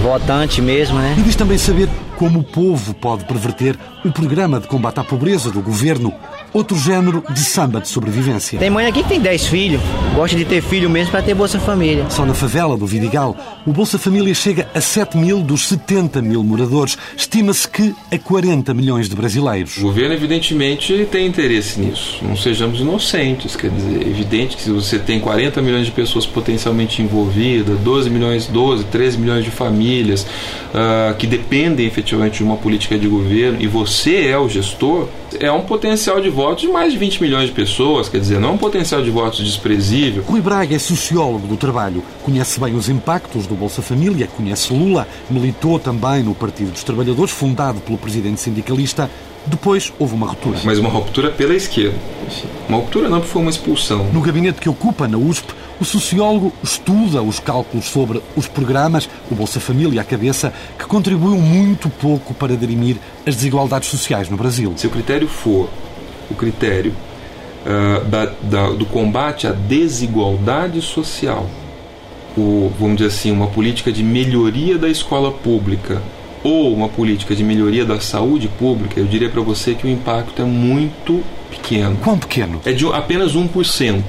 votante 0.04 0.60
mesmo, 0.60 0.98
né? 0.98 1.16
E 1.18 1.22
diz 1.22 1.34
também 1.34 1.56
saber 1.56 1.88
como 2.18 2.40
o 2.40 2.44
povo 2.44 2.92
pode 2.92 3.24
perverter 3.24 3.74
o 4.04 4.12
programa 4.12 4.60
de 4.60 4.68
combate 4.68 5.00
à 5.00 5.04
pobreza 5.04 5.50
do 5.50 5.62
governo, 5.62 6.12
outro 6.54 6.78
género 6.78 7.22
de 7.28 7.40
samba 7.40 7.80
de 7.80 7.88
sobrevivência. 7.88 8.58
Tem 8.58 8.70
mãe 8.70 8.86
aqui 8.86 9.02
que 9.02 9.08
tem 9.08 9.20
10 9.20 9.46
filhos, 9.48 9.82
gosta 10.14 10.36
de 10.36 10.44
ter 10.44 10.62
filho 10.62 10.88
mesmo 10.88 11.10
para 11.10 11.20
ter 11.20 11.34
Bolsa 11.34 11.58
Família. 11.58 12.08
Só 12.08 12.24
na 12.24 12.32
favela 12.32 12.76
do 12.76 12.86
Vidigal, 12.86 13.36
o 13.66 13.72
Bolsa 13.72 13.98
Família 13.98 14.32
chega 14.32 14.68
a 14.72 14.80
7 14.80 15.16
mil 15.16 15.42
dos 15.42 15.66
70 15.66 16.22
mil 16.22 16.44
moradores. 16.44 16.96
Estima-se 17.16 17.68
que 17.68 17.94
a 18.10 18.18
40 18.18 18.72
milhões 18.72 19.08
de 19.08 19.16
brasileiros. 19.16 19.78
O 19.78 19.82
governo, 19.82 20.14
evidentemente, 20.14 21.06
tem 21.10 21.26
interesse 21.26 21.80
nisso. 21.80 22.20
Não 22.22 22.36
sejamos 22.36 22.80
inocentes. 22.80 23.56
Quer 23.56 23.70
dizer, 23.70 24.06
é 24.06 24.08
evidente 24.08 24.56
que 24.56 24.62
se 24.62 24.70
você 24.70 24.98
tem 24.98 25.18
40 25.18 25.60
milhões 25.60 25.86
de 25.86 25.92
pessoas 25.92 26.24
potencialmente 26.24 27.02
envolvidas, 27.02 27.78
12 27.80 28.08
milhões, 28.10 28.46
12, 28.46 28.84
13 28.84 29.18
milhões 29.18 29.44
de 29.44 29.50
famílias 29.50 30.22
uh, 30.22 31.14
que 31.16 31.26
dependem 31.26 31.86
efetivamente 31.86 32.38
de 32.38 32.44
uma 32.44 32.56
política 32.56 32.96
de 32.96 33.08
governo 33.08 33.60
e 33.60 33.66
você 33.66 34.28
é 34.28 34.38
o 34.38 34.48
gestor, 34.48 35.08
é 35.40 35.50
um 35.50 35.62
potencial 35.62 36.20
de 36.20 36.28
votos 36.28 36.62
de 36.62 36.68
mais 36.68 36.92
de 36.92 36.98
20 36.98 37.20
milhões 37.22 37.48
de 37.48 37.54
pessoas. 37.54 38.08
Quer 38.08 38.18
dizer, 38.18 38.40
não 38.40 38.50
é 38.50 38.52
um 38.52 38.58
potencial 38.58 39.02
de 39.02 39.10
votos 39.10 39.44
desprezível. 39.44 40.22
Rui 40.26 40.40
Braga 40.40 40.74
é 40.74 40.78
sociólogo 40.78 41.46
do 41.46 41.56
trabalho, 41.56 42.02
conhece 42.22 42.60
bem 42.60 42.74
os 42.74 42.88
impactos 42.88 43.46
do 43.46 43.54
Bolsa 43.54 43.82
Família, 43.82 44.26
conhece 44.26 44.72
Lula, 44.72 45.06
militou 45.30 45.78
também 45.78 46.22
no 46.22 46.34
Partido 46.34 46.72
dos 46.72 46.84
Trabalhadores, 46.84 47.32
fundado 47.32 47.80
pelo 47.80 47.98
presidente 47.98 48.40
sindicalista. 48.40 49.10
Depois 49.46 49.92
houve 49.98 50.14
uma 50.14 50.26
ruptura. 50.26 50.58
Mas 50.64 50.78
uma 50.78 50.88
ruptura 50.88 51.30
pela 51.30 51.54
esquerda. 51.54 51.96
Uma 52.66 52.78
ruptura 52.78 53.10
não, 53.10 53.18
porque 53.18 53.32
foi 53.32 53.42
uma 53.42 53.50
expulsão. 53.50 54.04
No 54.12 54.22
gabinete 54.22 54.58
que 54.60 54.68
ocupa 54.68 55.06
na 55.06 55.18
USP, 55.18 55.52
o 55.80 55.84
sociólogo 55.84 56.52
estuda 56.62 57.22
os 57.22 57.40
cálculos 57.40 57.86
sobre 57.86 58.22
os 58.36 58.46
programas, 58.46 59.08
o 59.30 59.34
Bolsa 59.34 59.60
Família 59.60 60.00
à 60.00 60.04
cabeça, 60.04 60.52
que 60.78 60.84
contribuiu 60.84 61.36
muito 61.36 61.88
pouco 61.88 62.32
para 62.34 62.56
dirimir 62.56 62.96
as 63.26 63.34
desigualdades 63.34 63.88
sociais 63.88 64.28
no 64.28 64.36
Brasil. 64.36 64.72
Se 64.76 64.86
o 64.86 64.90
critério 64.90 65.28
for 65.28 65.68
o 66.30 66.34
critério 66.34 66.94
uh, 67.64 68.04
da, 68.04 68.26
da, 68.42 68.70
do 68.70 68.86
combate 68.86 69.46
à 69.46 69.52
desigualdade 69.52 70.80
social, 70.80 71.48
o, 72.36 72.72
vamos 72.78 72.96
dizer 72.96 73.08
assim, 73.08 73.30
uma 73.30 73.46
política 73.46 73.92
de 73.92 74.02
melhoria 74.02 74.78
da 74.78 74.88
escola 74.88 75.30
pública 75.30 76.02
ou 76.42 76.74
uma 76.74 76.88
política 76.88 77.34
de 77.34 77.42
melhoria 77.42 77.84
da 77.86 77.98
saúde 78.00 78.48
pública, 78.48 79.00
eu 79.00 79.06
diria 79.06 79.30
para 79.30 79.40
você 79.40 79.74
que 79.74 79.86
o 79.86 79.90
impacto 79.90 80.42
é 80.42 80.44
muito 80.44 81.22
pequeno. 81.50 81.96
Quão 82.02 82.18
pequeno? 82.18 82.60
É 82.66 82.72
de 82.72 82.86
apenas 82.86 83.34
1% 83.34 84.02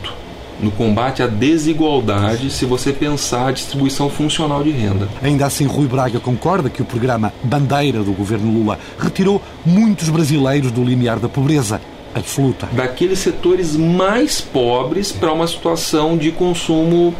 no 0.59 0.71
combate 0.71 1.21
à 1.21 1.27
desigualdade 1.27 2.49
se 2.49 2.65
você 2.65 2.93
pensar 2.93 3.49
a 3.49 3.51
distribuição 3.51 4.09
funcional 4.09 4.63
de 4.63 4.71
renda. 4.71 5.07
Ainda 5.21 5.45
assim, 5.45 5.65
Rui 5.65 5.87
Braga 5.87 6.19
concorda 6.19 6.69
que 6.69 6.81
o 6.81 6.85
programa 6.85 7.33
Bandeira 7.43 8.03
do 8.03 8.13
governo 8.13 8.51
Lula 8.51 8.79
retirou 8.99 9.41
muitos 9.65 10.09
brasileiros 10.09 10.71
do 10.71 10.83
limiar 10.83 11.19
da 11.19 11.29
pobreza 11.29 11.81
absoluta. 12.13 12.67
Daqueles 12.71 13.19
setores 13.19 13.75
mais 13.75 14.39
pobres 14.39 15.11
para 15.11 15.33
uma 15.33 15.47
situação 15.47 16.17
de 16.17 16.31
consumo 16.31 17.13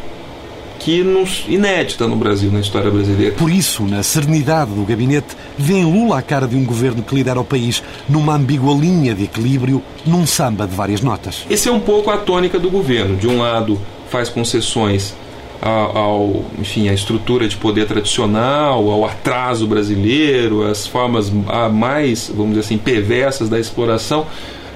que 0.80 1.04
nos, 1.04 1.46
inédita 1.48 2.08
no 2.08 2.16
Brasil, 2.16 2.52
na 2.52 2.60
história 2.60 2.90
brasileira. 2.92 3.36
Por 3.36 3.52
isso, 3.52 3.84
na 3.84 4.04
serenidade 4.04 4.72
do 4.72 4.84
gabinete, 4.84 5.36
vê 5.58 5.76
em 5.76 5.86
Lula 5.86 6.20
a 6.20 6.22
cara 6.22 6.48
de 6.48 6.56
um 6.56 6.66
governo 6.66 7.04
que 7.04 7.16
lidera 7.16 7.40
o 7.40 7.46
país 7.46 7.84
numa 8.08 8.36
ambígua 8.36 8.74
linha 8.74 9.14
de 9.14 9.24
equilíbrio, 9.24 9.82
num 10.06 10.26
samba 10.26 10.68
de 10.68 10.76
várias 10.76 11.02
notas. 11.02 11.46
Esse 11.50 11.70
é 11.70 11.72
um 11.72 11.80
pouco 11.80 12.10
a 12.10 12.18
tônica 12.18 12.60
do 12.60 12.70
governo. 12.70 13.16
De 13.16 13.28
um 13.28 13.40
lado, 13.40 13.80
faz 14.10 14.30
concessões 14.30 15.14
ao, 15.62 15.98
ao, 15.98 16.46
enfim, 16.60 16.90
à 16.90 16.94
estrutura 16.94 17.48
de 17.48 17.58
poder 17.58 17.88
tradicional, 17.88 18.90
ao 18.90 19.06
atraso 19.06 19.68
brasileiro, 19.68 20.66
às 20.66 20.86
formas 20.86 21.32
mais, 21.72 22.32
vamos 22.34 22.50
dizer 22.50 22.62
assim, 22.62 22.78
perversas 22.78 23.50
da 23.50 23.60
exploração. 23.60 24.28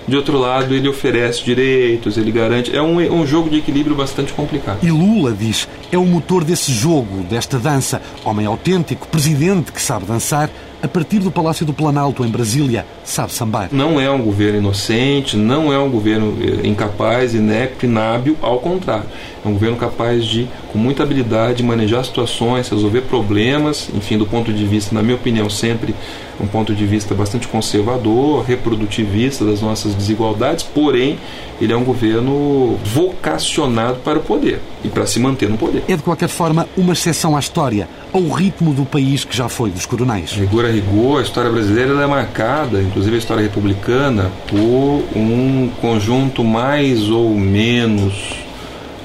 De 0.09 0.15
outro 0.15 0.39
lado, 0.39 0.73
ele 0.73 0.89
oferece 0.89 1.43
direitos, 1.43 2.17
ele 2.17 2.31
garante. 2.31 2.75
É 2.75 2.81
um, 2.81 2.97
um 3.13 3.27
jogo 3.27 3.47
de 3.47 3.57
equilíbrio 3.57 3.95
bastante 3.95 4.33
complicado. 4.33 4.79
E 4.81 4.89
Lula 4.89 5.31
diz: 5.31 5.67
é 5.91 5.99
o 5.99 6.05
motor 6.05 6.43
desse 6.43 6.71
jogo, 6.73 7.21
desta 7.29 7.59
dança. 7.59 8.01
Homem 8.25 8.47
autêntico, 8.47 9.07
presidente 9.07 9.71
que 9.71 9.79
sabe 9.79 10.05
dançar, 10.05 10.49
a 10.81 10.87
partir 10.87 11.19
do 11.19 11.31
Palácio 11.31 11.65
do 11.65 11.73
Planalto, 11.73 12.23
em 12.25 12.29
Brasília, 12.29 12.85
sabe 13.03 13.33
sambar. 13.33 13.69
Não 13.71 13.99
é 13.99 14.09
um 14.09 14.21
governo 14.21 14.59
inocente, 14.59 15.35
não 15.35 15.73
é 15.73 15.79
um 15.79 15.89
governo 15.89 16.37
eh, 16.41 16.67
incapaz, 16.67 17.33
inepto, 17.33 17.85
inábil, 17.85 18.37
ao 18.41 18.59
contrário. 18.59 19.05
É 19.43 19.47
um 19.47 19.53
governo 19.53 19.77
capaz 19.77 20.25
de, 20.25 20.47
com 20.71 20.77
muita 20.77 21.03
habilidade, 21.03 21.63
manejar 21.63 22.03
situações, 22.03 22.69
resolver 22.69 23.01
problemas, 23.01 23.89
enfim, 23.93 24.17
do 24.17 24.25
ponto 24.25 24.51
de 24.53 24.65
vista, 24.65 24.93
na 24.93 25.01
minha 25.01 25.15
opinião, 25.15 25.49
sempre 25.49 25.95
um 26.39 26.47
ponto 26.47 26.73
de 26.73 26.85
vista 26.85 27.13
bastante 27.13 27.47
conservador, 27.47 28.43
reprodutivista 28.45 29.43
das 29.43 29.61
nossas 29.61 29.93
desigualdades, 29.93 30.63
porém, 30.63 31.17
ele 31.59 31.73
é 31.73 31.75
um 31.75 31.83
governo 31.83 32.77
vocacionado 32.85 33.99
para 33.99 34.19
o 34.19 34.21
poder 34.21 34.61
e 34.83 34.87
para 34.87 35.05
se 35.05 35.19
manter 35.19 35.49
no 35.49 35.57
poder. 35.57 35.83
É, 35.87 35.97
de 35.97 36.03
qualquer 36.03 36.29
forma, 36.29 36.67
uma 36.77 36.93
exceção 36.93 37.35
à 37.35 37.39
história, 37.39 37.89
ao 38.13 38.27
ritmo 38.29 38.73
do 38.73 38.85
país 38.85 39.25
que 39.25 39.35
já 39.35 39.49
foi 39.49 39.69
dos 39.69 39.85
coronéis. 39.85 40.31
Rigor 40.31 40.65
a 40.69 40.71
rigor, 40.71 41.19
a 41.19 41.23
história 41.23 41.49
brasileira 41.49 41.91
é 41.93 42.05
marcada, 42.05 42.79
inclusive 42.81 43.15
a 43.15 43.19
história 43.19 43.41
republicana, 43.41 44.31
por 44.47 45.03
um 45.15 45.69
conjunto 45.81 46.43
mais 46.43 47.09
ou 47.09 47.35
menos 47.35 48.13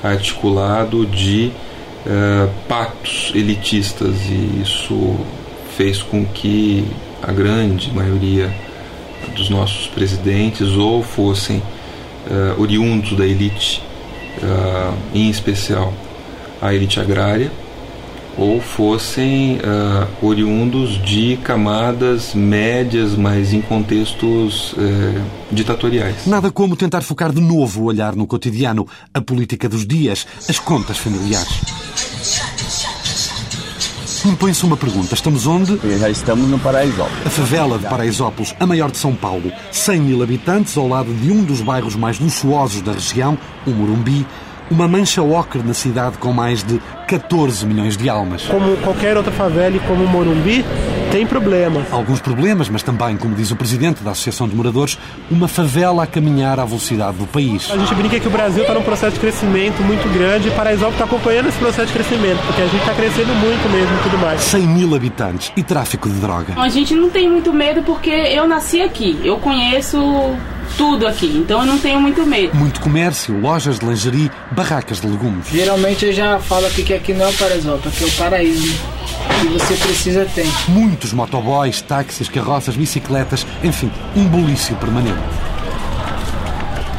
articulado 0.03 1.07
de 1.07 1.51
uh, 2.07 2.51
pactos 2.69 3.33
elitistas. 3.35 4.15
E 4.29 4.61
isso 4.63 5.17
fez 5.77 6.03
com 6.03 6.25
que 6.27 6.85
a 7.23 7.33
grande 7.33 7.91
maioria 7.93 8.55
dos 9.35 9.49
nossos 9.49 9.87
presidentes 9.87 10.69
ou 10.73 11.03
fossem 11.03 11.59
uh, 11.59 12.61
oriundos 12.61 13.17
da 13.17 13.27
elite, 13.27 13.83
uh, 14.43 14.95
em 15.15 15.31
especial 15.31 15.95
a 16.61 16.75
elite 16.75 17.01
agrária, 17.01 17.51
ou 18.37 18.61
fossem 18.61 19.57
uh, 19.57 20.27
oriundos 20.27 21.01
de 21.03 21.37
camadas 21.39 22.35
médias, 22.35 23.15
mas 23.17 23.53
em 23.53 23.61
contextos 23.61 24.73
uh, 24.73 25.23
ditatoriais. 25.51 26.27
Nada 26.27 26.51
como 26.51 26.77
tentar 26.77 27.03
focar 27.03 27.33
de 27.33 27.41
novo 27.41 27.83
o 27.83 27.85
olhar 27.85 28.15
no 28.15 28.27
cotidiano, 28.27 28.87
a 29.13 29.21
política 29.21 29.69
dos 29.69 29.87
dias, 29.87 30.27
as 30.49 30.59
contas 30.59 30.99
familiares. 30.99 31.61
Impõe-se 34.25 34.65
uma 34.65 34.77
pergunta. 34.77 35.15
Estamos 35.15 35.47
onde? 35.47 35.79
Já 35.99 36.09
estamos 36.09 36.49
no 36.49 36.59
Paraisópolis. 36.59 37.27
A 37.27 37.31
favela 37.31 37.79
de 37.79 37.87
Paraisópolis, 37.87 38.55
a 38.59 38.67
maior 38.67 38.91
de 38.91 38.97
São 38.97 39.15
Paulo. 39.15 39.53
100 39.71 40.01
mil 40.01 40.23
habitantes 40.23 40.79
ao 40.79 40.89
lado 40.89 41.13
de 41.13 41.31
um 41.31 41.45
dos 41.45 41.61
bairros 41.61 41.95
mais 41.95 42.19
luxuosos 42.19 42.81
da 42.81 42.93
região, 42.93 43.37
o 43.67 43.71
Morumbi, 43.71 44.27
uma 44.71 44.89
mancha 44.89 45.23
ocre 45.23 45.63
na 45.63 45.75
cidade 45.75 46.19
com 46.19 46.33
mais 46.33 46.63
de 46.63 46.81
14 47.07 47.67
milhões 47.67 47.97
de 47.97 48.09
almas. 48.09 48.45
Como 48.47 48.77
qualquer 48.79 49.17
outra 49.17 49.33
favela 49.33 49.77
e 49.77 49.81
como 49.81 50.05
o 50.05 50.09
Morumbi, 50.09 50.65
tem 51.13 51.27
problemas. 51.27 51.85
Alguns 51.93 52.21
problemas, 52.21 52.69
mas 52.69 52.83
também, 52.83 53.17
como 53.17 53.35
diz 53.35 53.51
o 53.51 53.57
presidente 53.57 54.03
da 54.03 54.11
Associação 54.11 54.49
de 54.49 54.57
Moradores, 54.57 54.99
uma 55.31 55.47
favela 55.47 56.03
a 56.03 56.07
caminhar 56.07 56.59
à 56.59 56.65
velocidade 56.65 57.19
do 57.19 57.27
país. 57.27 57.71
A 57.71 57.77
gente 57.77 57.95
brinca 57.95 58.19
que 58.19 58.27
o 58.27 58.31
Brasil 58.31 58.63
está 58.63 58.75
num 58.75 58.83
processo 58.83 59.15
de 59.15 59.21
crescimento 59.21 59.81
muito 59.83 60.13
grande 60.13 60.49
e 60.49 60.51
Paraisópolis 60.51 60.95
está 60.95 61.05
acompanhando 61.05 61.49
esse 61.49 61.59
processo 61.59 61.87
de 61.87 61.93
crescimento, 61.93 62.41
porque 62.47 62.63
a 62.63 62.67
gente 62.67 62.81
está 62.81 62.95
crescendo 62.95 63.33
muito 63.35 63.71
mesmo 63.71 63.97
e 63.97 64.03
tudo 64.03 64.19
mais. 64.19 64.41
100 64.41 64.61
mil 64.63 64.95
habitantes 64.95 65.53
e 65.57 65.63
tráfico 65.63 66.09
de 66.09 66.17
droga. 66.17 66.55
A 66.57 66.69
gente 66.69 66.95
não 66.95 67.11
tem 67.11 67.31
muito 67.31 67.53
medo 67.53 67.83
porque 67.83 68.11
eu 68.11 68.49
nasci 68.49 68.81
aqui, 68.81 69.21
eu 69.23 69.37
conheço 69.39 69.99
tudo 70.77 71.07
aqui, 71.07 71.27
então 71.27 71.61
eu 71.61 71.67
não 71.67 71.79
tenho 71.79 72.01
muito 72.01 72.25
medo. 72.27 72.55
Muito 72.55 72.81
comércio, 72.81 73.39
lojas 73.39 73.79
de 73.79 73.87
lingerie, 73.87 74.31
barracas 74.51 75.01
de 75.01 75.07
legumes. 75.07 75.47
Geralmente 75.53 76.07
eu 76.07 76.13
já 76.13 76.39
falo 76.39 76.67
aqui 76.67 76.83
que 76.83 76.95
aqui 76.95 77.13
não 77.13 77.27
é 77.27 77.29
o 77.29 77.33
Paraisópolis, 77.35 77.87
aqui 77.87 78.05
é 78.05 78.07
o 78.07 78.13
paraíso. 78.13 78.75
que 79.41 79.47
você 79.49 79.75
precisa 79.75 80.25
ter. 80.35 80.47
Muitos 80.69 81.13
motoboys, 81.13 81.81
táxis, 81.81 82.29
carroças, 82.29 82.77
bicicletas, 82.77 83.47
enfim, 83.63 83.91
um 84.17 84.25
bulício 84.25 84.75
permanente. 84.77 85.19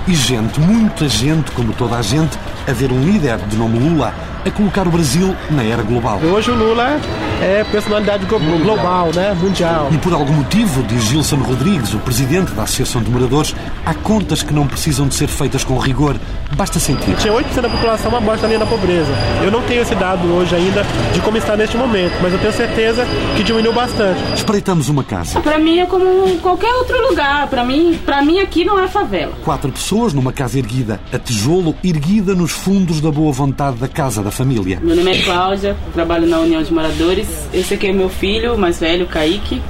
E 0.07 0.13
gente, 0.13 0.59
muita 0.59 1.09
gente, 1.09 1.49
como 1.51 1.73
toda 1.73 1.97
a 1.97 2.01
gente, 2.01 2.37
a 2.67 2.71
ver 2.71 2.91
um 2.91 3.03
líder 3.03 3.37
de 3.37 3.55
nome 3.55 3.79
Lula 3.79 4.13
a 4.45 4.51
colocar 4.51 4.87
o 4.87 4.91
Brasil 4.91 5.35
na 5.49 5.63
era 5.63 5.81
global. 5.81 6.19
Hoje 6.19 6.51
o 6.51 6.55
Lula 6.55 6.99
é 7.41 7.63
personalidade 7.71 8.25
global, 8.25 9.11
né? 9.13 9.35
mundial. 9.41 9.89
E 9.91 9.97
por 9.97 10.13
algum 10.13 10.33
motivo, 10.33 10.83
diz 10.83 11.03
Gilson 11.03 11.37
Rodrigues, 11.37 11.93
o 11.93 11.99
presidente 11.99 12.51
da 12.51 12.63
Associação 12.63 13.01
de 13.01 13.09
Moradores, 13.09 13.55
há 13.85 13.93
contas 13.93 14.43
que 14.43 14.53
não 14.53 14.67
precisam 14.67 15.07
de 15.07 15.15
ser 15.15 15.27
feitas 15.27 15.63
com 15.63 15.77
rigor, 15.77 16.15
basta 16.55 16.79
sentir. 16.79 17.15
Tinha 17.17 17.33
8% 17.33 17.61
da 17.61 17.69
população 17.69 18.09
uma 18.09 18.21
bosta 18.21 18.47
linha 18.47 18.59
da 18.59 18.65
pobreza. 18.65 19.11
Eu 19.43 19.51
não 19.51 19.61
tenho 19.63 19.81
esse 19.81 19.95
dado 19.95 20.27
hoje 20.33 20.55
ainda 20.55 20.83
de 21.13 21.19
como 21.21 21.37
está 21.37 21.55
neste 21.55 21.77
momento, 21.77 22.13
mas 22.21 22.33
eu 22.33 22.39
tenho 22.39 22.53
certeza 22.53 23.05
que 23.35 23.43
diminuiu 23.43 23.73
bastante. 23.73 24.19
Espreitamos 24.35 24.89
uma 24.89 25.03
casa. 25.03 25.39
Para 25.41 25.57
mim 25.57 25.79
é 25.79 25.85
como 25.85 26.37
qualquer 26.39 26.73
outro 26.75 27.09
lugar. 27.09 27.47
Para 27.47 27.63
mim, 27.63 27.99
para 28.05 28.21
mim 28.21 28.39
aqui 28.39 28.63
não 28.63 28.79
é 28.79 28.87
favela. 28.87 29.33
Quatro 29.43 29.71
pessoas 29.71 30.13
numa 30.13 30.31
casa 30.31 30.57
erguida, 30.57 30.99
a 31.11 31.19
tijolo, 31.19 31.75
erguida 31.83 32.33
nos 32.33 32.51
fundos 32.51 33.01
da 33.01 33.11
boa 33.11 33.31
vontade 33.31 33.77
da 33.77 33.87
casa 33.87 34.21
da 34.21 34.31
família. 34.31 34.79
Meu 34.81 34.95
nome 34.95 35.11
é 35.11 35.21
Cláudia, 35.23 35.75
trabalho 35.93 36.27
na 36.27 36.39
União 36.39 36.61
de 36.61 36.73
Moradores. 36.73 37.24
Esse 37.53 37.73
aqui 37.75 37.87
é 37.87 37.93
meu 37.93 38.09
filho 38.09 38.57
mais 38.57 38.79
velho, 38.79 39.07
Kaique. 39.07 39.61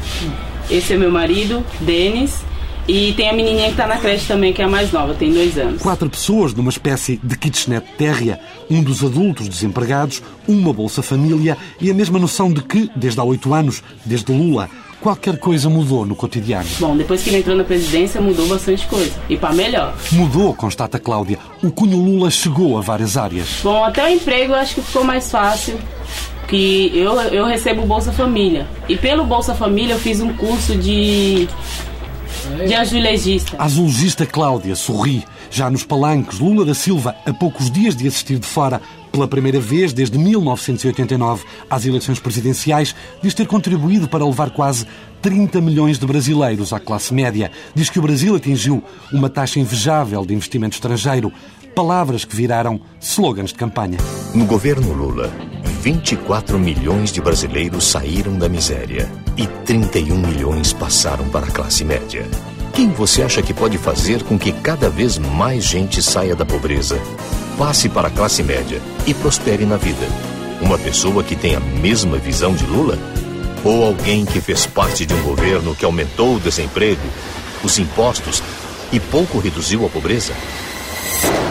Esse 0.69 0.93
é 0.93 0.97
meu 0.97 1.11
marido, 1.11 1.63
Denis. 1.81 2.43
E 2.87 3.13
tem 3.13 3.29
a 3.29 3.33
menininha 3.33 3.65
que 3.65 3.71
está 3.71 3.87
na 3.87 3.97
creche 3.97 4.27
também, 4.27 4.53
que 4.53 4.61
é 4.61 4.65
a 4.65 4.69
mais 4.69 4.91
nova, 4.91 5.15
tem 5.15 5.33
dois 5.33 5.57
anos. 5.57 5.81
Quatro 5.81 6.07
pessoas 6.07 6.53
numa 6.53 6.69
espécie 6.69 7.19
de 7.23 7.35
kitchenette 7.35 7.87
térrea, 7.97 8.39
um 8.69 8.83
dos 8.83 9.03
adultos 9.03 9.49
desempregados, 9.49 10.21
uma 10.47 10.71
Bolsa 10.71 11.01
Família 11.01 11.57
e 11.81 11.89
a 11.89 11.93
mesma 11.95 12.19
noção 12.19 12.53
de 12.53 12.61
que, 12.61 12.89
desde 12.95 13.19
há 13.19 13.23
oito 13.23 13.55
anos, 13.55 13.81
desde 14.05 14.31
Lula, 14.31 14.69
qualquer 15.01 15.39
coisa 15.39 15.67
mudou 15.67 16.05
no 16.05 16.15
cotidiano. 16.15 16.67
Bom, 16.79 16.95
depois 16.95 17.23
que 17.23 17.29
ele 17.31 17.37
entrou 17.37 17.55
na 17.55 17.63
presidência, 17.63 18.21
mudou 18.21 18.47
bastante 18.47 18.85
coisa. 18.85 19.13
E 19.27 19.35
para 19.35 19.53
melhor. 19.53 19.95
Mudou, 20.11 20.53
constata 20.53 20.99
Cláudia. 20.99 21.39
O 21.63 21.71
cunho 21.71 21.97
Lula 21.97 22.29
chegou 22.29 22.77
a 22.77 22.81
várias 22.81 23.17
áreas. 23.17 23.47
Bom, 23.63 23.83
até 23.83 24.05
o 24.05 24.09
emprego 24.09 24.53
acho 24.53 24.75
que 24.75 24.81
ficou 24.81 25.03
mais 25.03 25.31
fácil. 25.31 25.79
Que 26.47 26.91
eu, 26.95 27.13
eu 27.21 27.45
recebo 27.45 27.85
Bolsa 27.85 28.11
Família. 28.11 28.67
E 28.87 28.95
pelo 28.95 29.25
Bolsa 29.25 29.55
Família 29.55 29.93
eu 29.93 29.99
fiz 29.99 30.21
um 30.21 30.33
curso 30.33 30.75
de 30.75 31.47
de 32.65 32.73
azulejista. 32.73 33.55
A 33.57 33.65
azulejista 33.65 34.25
Cláudia 34.25 34.75
sorri. 34.75 35.25
Já 35.49 35.69
nos 35.69 35.83
palanques, 35.83 36.39
Lula 36.39 36.65
da 36.65 36.73
Silva, 36.73 37.15
a 37.25 37.33
poucos 37.33 37.71
dias 37.71 37.95
de 37.95 38.07
assistir 38.07 38.37
de 38.37 38.45
fora, 38.45 38.81
pela 39.11 39.27
primeira 39.27 39.59
vez 39.59 39.93
desde 39.93 40.17
1989 40.17 41.45
às 41.69 41.85
eleições 41.85 42.19
presidenciais, 42.19 42.93
diz 43.23 43.33
ter 43.33 43.47
contribuído 43.47 44.07
para 44.07 44.25
levar 44.25 44.49
quase 44.49 44.85
30 45.21 45.61
milhões 45.61 45.97
de 45.97 46.05
brasileiros 46.05 46.73
à 46.73 46.79
classe 46.79 47.13
média. 47.13 47.51
Diz 47.73 47.89
que 47.89 47.99
o 47.99 48.01
Brasil 48.01 48.35
atingiu 48.35 48.83
uma 49.13 49.29
taxa 49.29 49.59
invejável 49.59 50.25
de 50.25 50.33
investimento 50.33 50.75
estrangeiro. 50.75 51.31
Palavras 51.73 52.25
que 52.25 52.35
viraram 52.35 52.79
slogans 52.99 53.51
de 53.51 53.55
campanha. 53.55 53.97
No 54.33 54.45
governo 54.45 54.91
Lula, 54.93 55.31
24 55.85 56.57
milhões 56.57 57.11
de 57.11 57.21
brasileiros 57.21 57.85
saíram 57.85 58.39
da 58.39 58.49
miséria 58.49 59.07
e 59.37 59.45
31 59.45 60.17
milhões 60.17 60.73
passaram 60.73 61.29
para 61.29 61.45
a 61.45 61.51
classe 61.51 61.85
média. 61.85 62.27
Quem 62.73 62.89
você 62.89 63.21
acha 63.21 63.39
que 63.43 63.53
pode 63.53 63.77
fazer 63.77 64.23
com 64.23 64.35
que 64.35 64.51
cada 64.51 64.89
vez 64.89 65.19
mais 65.19 65.63
gente 65.63 66.01
saia 66.01 66.35
da 66.35 66.43
pobreza, 66.43 66.99
passe 67.55 67.87
para 67.87 68.07
a 68.07 68.09
classe 68.09 68.41
média 68.41 68.81
e 69.05 69.13
prospere 69.13 69.63
na 69.63 69.77
vida? 69.77 70.07
Uma 70.59 70.79
pessoa 70.79 71.23
que 71.23 71.35
tem 71.35 71.55
a 71.55 71.59
mesma 71.59 72.17
visão 72.17 72.55
de 72.55 72.65
Lula? 72.65 72.97
Ou 73.63 73.85
alguém 73.85 74.25
que 74.25 74.41
fez 74.41 74.65
parte 74.65 75.05
de 75.05 75.13
um 75.13 75.21
governo 75.21 75.75
que 75.75 75.85
aumentou 75.85 76.37
o 76.37 76.39
desemprego, 76.39 77.07
os 77.63 77.77
impostos 77.77 78.41
e 78.91 78.99
pouco 78.99 79.37
reduziu 79.37 79.85
a 79.85 79.89
pobreza? 79.89 80.33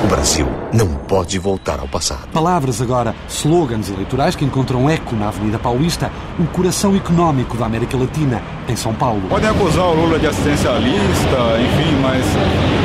O 0.05 0.07
Brasil 0.07 0.47
não 0.73 0.89
pode 0.89 1.39
voltar 1.39 1.81
ao 1.81 1.89
passado. 1.89 2.29
Palavras 2.33 2.83
agora, 2.83 3.15
slogans 3.29 3.89
eleitorais 3.89 4.37
que 4.37 4.45
encontram 4.45 4.89
eco 4.91 5.17
na 5.17 5.29
Avenida 5.29 5.59
Paulista, 5.59 6.11
o 6.39 6.45
coração 6.49 6.95
económico 6.95 7.57
da 7.57 7.65
América 7.65 7.97
Latina, 7.97 8.43
em 8.69 8.77
São 8.77 8.93
Paulo. 8.95 9.23
Podem 9.29 9.49
acusar 9.49 9.87
o 9.87 9.95
Lula 9.95 10.19
de 10.19 10.27
assistencialista, 10.27 11.39
enfim, 11.59 11.97
mas 12.03 12.25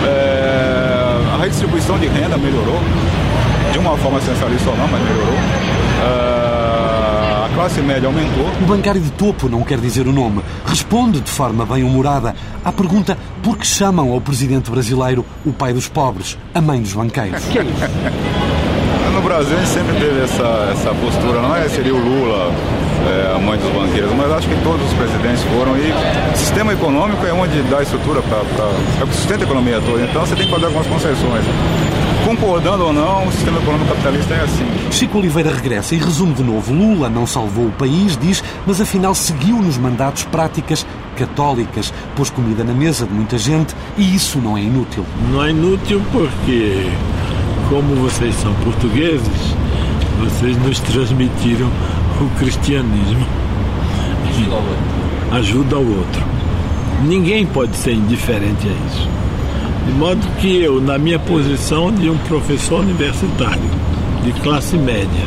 é, 0.08 1.34
a 1.34 1.38
redistribuição 1.42 1.98
de 2.00 2.08
renda 2.08 2.38
melhorou. 2.38 2.80
De 3.72 3.80
uma 3.80 3.98
forma 3.98 4.18
assistencialista 4.18 4.70
ou 4.70 4.78
não, 4.78 4.88
mas 4.88 5.02
melhorou. 5.02 5.34
É, 6.02 6.29
classe 7.60 7.82
média 7.82 8.08
aumentou. 8.08 8.46
O 8.62 8.66
bancário 8.66 9.02
de 9.02 9.12
topo 9.12 9.50
não 9.50 9.64
quer 9.64 9.78
dizer 9.80 10.08
o 10.08 10.14
nome. 10.14 10.42
Responde 10.66 11.20
de 11.20 11.30
forma 11.30 11.66
bem-humorada 11.66 12.34
à 12.64 12.72
pergunta 12.72 13.18
por 13.44 13.58
que 13.58 13.68
chamam 13.68 14.14
ao 14.14 14.22
presidente 14.22 14.72
brasileiro 14.72 15.26
o 15.46 15.52
pai 15.52 15.74
dos 15.74 15.90
pobres, 15.90 16.38
a 16.56 16.62
mãe 16.62 16.82
dos 16.82 16.94
banqueiros. 16.94 17.44
no 19.14 19.22
Brasil 19.22 19.58
a 19.58 19.60
gente 19.60 19.72
sempre 19.72 19.94
teve 20.00 20.22
essa, 20.22 20.70
essa 20.72 20.96
postura, 20.96 21.42
não 21.42 21.54
é 21.54 21.68
seria 21.68 21.94
o 21.94 21.98
Lula 21.98 22.54
é, 23.06 23.36
a 23.36 23.40
mãe 23.40 23.58
dos 23.58 23.70
banqueiros, 23.72 24.14
mas 24.14 24.32
acho 24.32 24.48
que 24.48 24.56
todos 24.64 24.86
os 24.86 24.94
presidentes 24.94 25.44
foram 25.44 25.76
e 25.76 26.38
sistema 26.38 26.72
econômico 26.72 27.26
é 27.26 27.34
onde 27.34 27.62
dá 27.64 27.82
estrutura 27.82 28.22
para. 28.22 28.40
é 29.02 29.04
o 29.04 29.08
que 29.08 29.16
sustenta 29.16 29.44
a 29.44 29.46
economia 29.46 29.82
toda. 29.82 30.02
Então 30.02 30.26
você 30.26 30.34
tem 30.34 30.46
que 30.46 30.52
fazer 30.52 30.66
algumas 30.68 30.88
concessões. 30.88 31.44
Concordando 32.30 32.86
ou 32.86 32.94
não, 32.94 33.28
o 33.28 33.32
sistema 33.32 33.58
econômico 33.58 33.90
capitalista 33.90 34.36
é 34.36 34.42
assim. 34.44 34.64
Chico 34.92 35.18
Oliveira 35.18 35.52
regressa 35.52 35.96
e 35.96 35.98
resume 35.98 36.36
de 36.36 36.44
novo. 36.44 36.72
Lula 36.72 37.10
não 37.10 37.26
salvou 37.26 37.66
o 37.66 37.72
país, 37.72 38.16
diz, 38.16 38.44
mas 38.68 38.80
afinal 38.80 39.16
seguiu 39.16 39.58
nos 39.58 39.80
mandatos 39.80 40.26
práticas 40.26 40.86
católicas, 41.18 41.92
pôs 42.16 42.30
comida 42.30 42.64
na 42.64 42.72
mesa 42.72 43.08
de 43.08 43.14
muita 43.16 43.36
gente 43.36 43.76
e 43.98 44.16
isso 44.16 44.38
não 44.38 44.56
é 44.56 44.62
inútil. 44.62 45.04
Não 45.32 45.44
é 45.44 45.50
inútil 45.50 46.04
porque, 46.12 46.92
como 47.68 47.96
vocês 47.96 48.36
são 48.36 48.54
portugueses, 48.64 49.56
vocês 50.20 50.56
nos 50.58 50.80
transmitiram 50.82 51.68
o 52.22 52.30
cristianismo. 52.38 53.26
Ajuda 55.32 55.78
ao 55.78 55.84
outro. 55.84 56.24
Ninguém 57.08 57.48
pode 57.48 57.76
ser 57.76 57.94
indiferente 57.94 58.68
a 58.68 58.88
isso. 58.88 59.19
De 59.90 59.96
modo 59.96 60.22
que 60.40 60.62
eu, 60.62 60.80
na 60.80 61.00
minha 61.00 61.18
posição 61.18 61.92
de 61.92 62.12
um 62.12 62.18
professor 62.20 62.82
universitário, 62.82 63.60
de 64.24 64.32
classe 64.34 64.78
média, 64.78 65.26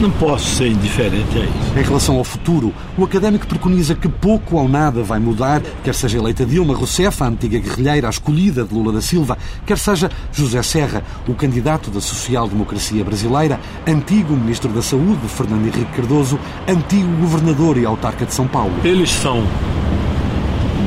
não 0.00 0.10
posso 0.10 0.56
ser 0.56 0.66
indiferente 0.66 1.38
a 1.38 1.44
isso. 1.44 1.78
Em 1.78 1.82
relação 1.82 2.16
ao 2.16 2.24
futuro, 2.24 2.74
o 2.98 3.04
académico 3.04 3.46
preconiza 3.46 3.94
que 3.94 4.08
pouco 4.08 4.56
ou 4.56 4.68
nada 4.68 5.04
vai 5.04 5.20
mudar, 5.20 5.62
quer 5.84 5.94
seja 5.94 6.18
eleita 6.18 6.44
Dilma 6.44 6.74
Rousseff, 6.74 7.22
a 7.22 7.28
antiga 7.28 7.60
guerrilheira, 7.60 8.08
a 8.08 8.10
escolhida 8.10 8.64
de 8.64 8.74
Lula 8.74 8.92
da 8.92 9.00
Silva, 9.00 9.38
quer 9.64 9.78
seja 9.78 10.10
José 10.32 10.60
Serra, 10.64 11.04
o 11.28 11.34
candidato 11.34 11.88
da 11.88 12.00
social-democracia 12.00 13.04
brasileira, 13.04 13.60
antigo 13.86 14.34
ministro 14.34 14.72
da 14.72 14.82
Saúde, 14.82 15.28
Fernando 15.28 15.64
Henrique 15.64 15.92
Cardoso, 15.94 16.40
antigo 16.66 17.08
governador 17.20 17.78
e 17.78 17.86
autarca 17.86 18.26
de 18.26 18.34
São 18.34 18.48
Paulo. 18.48 18.72
Eles 18.82 19.10
são 19.10 19.44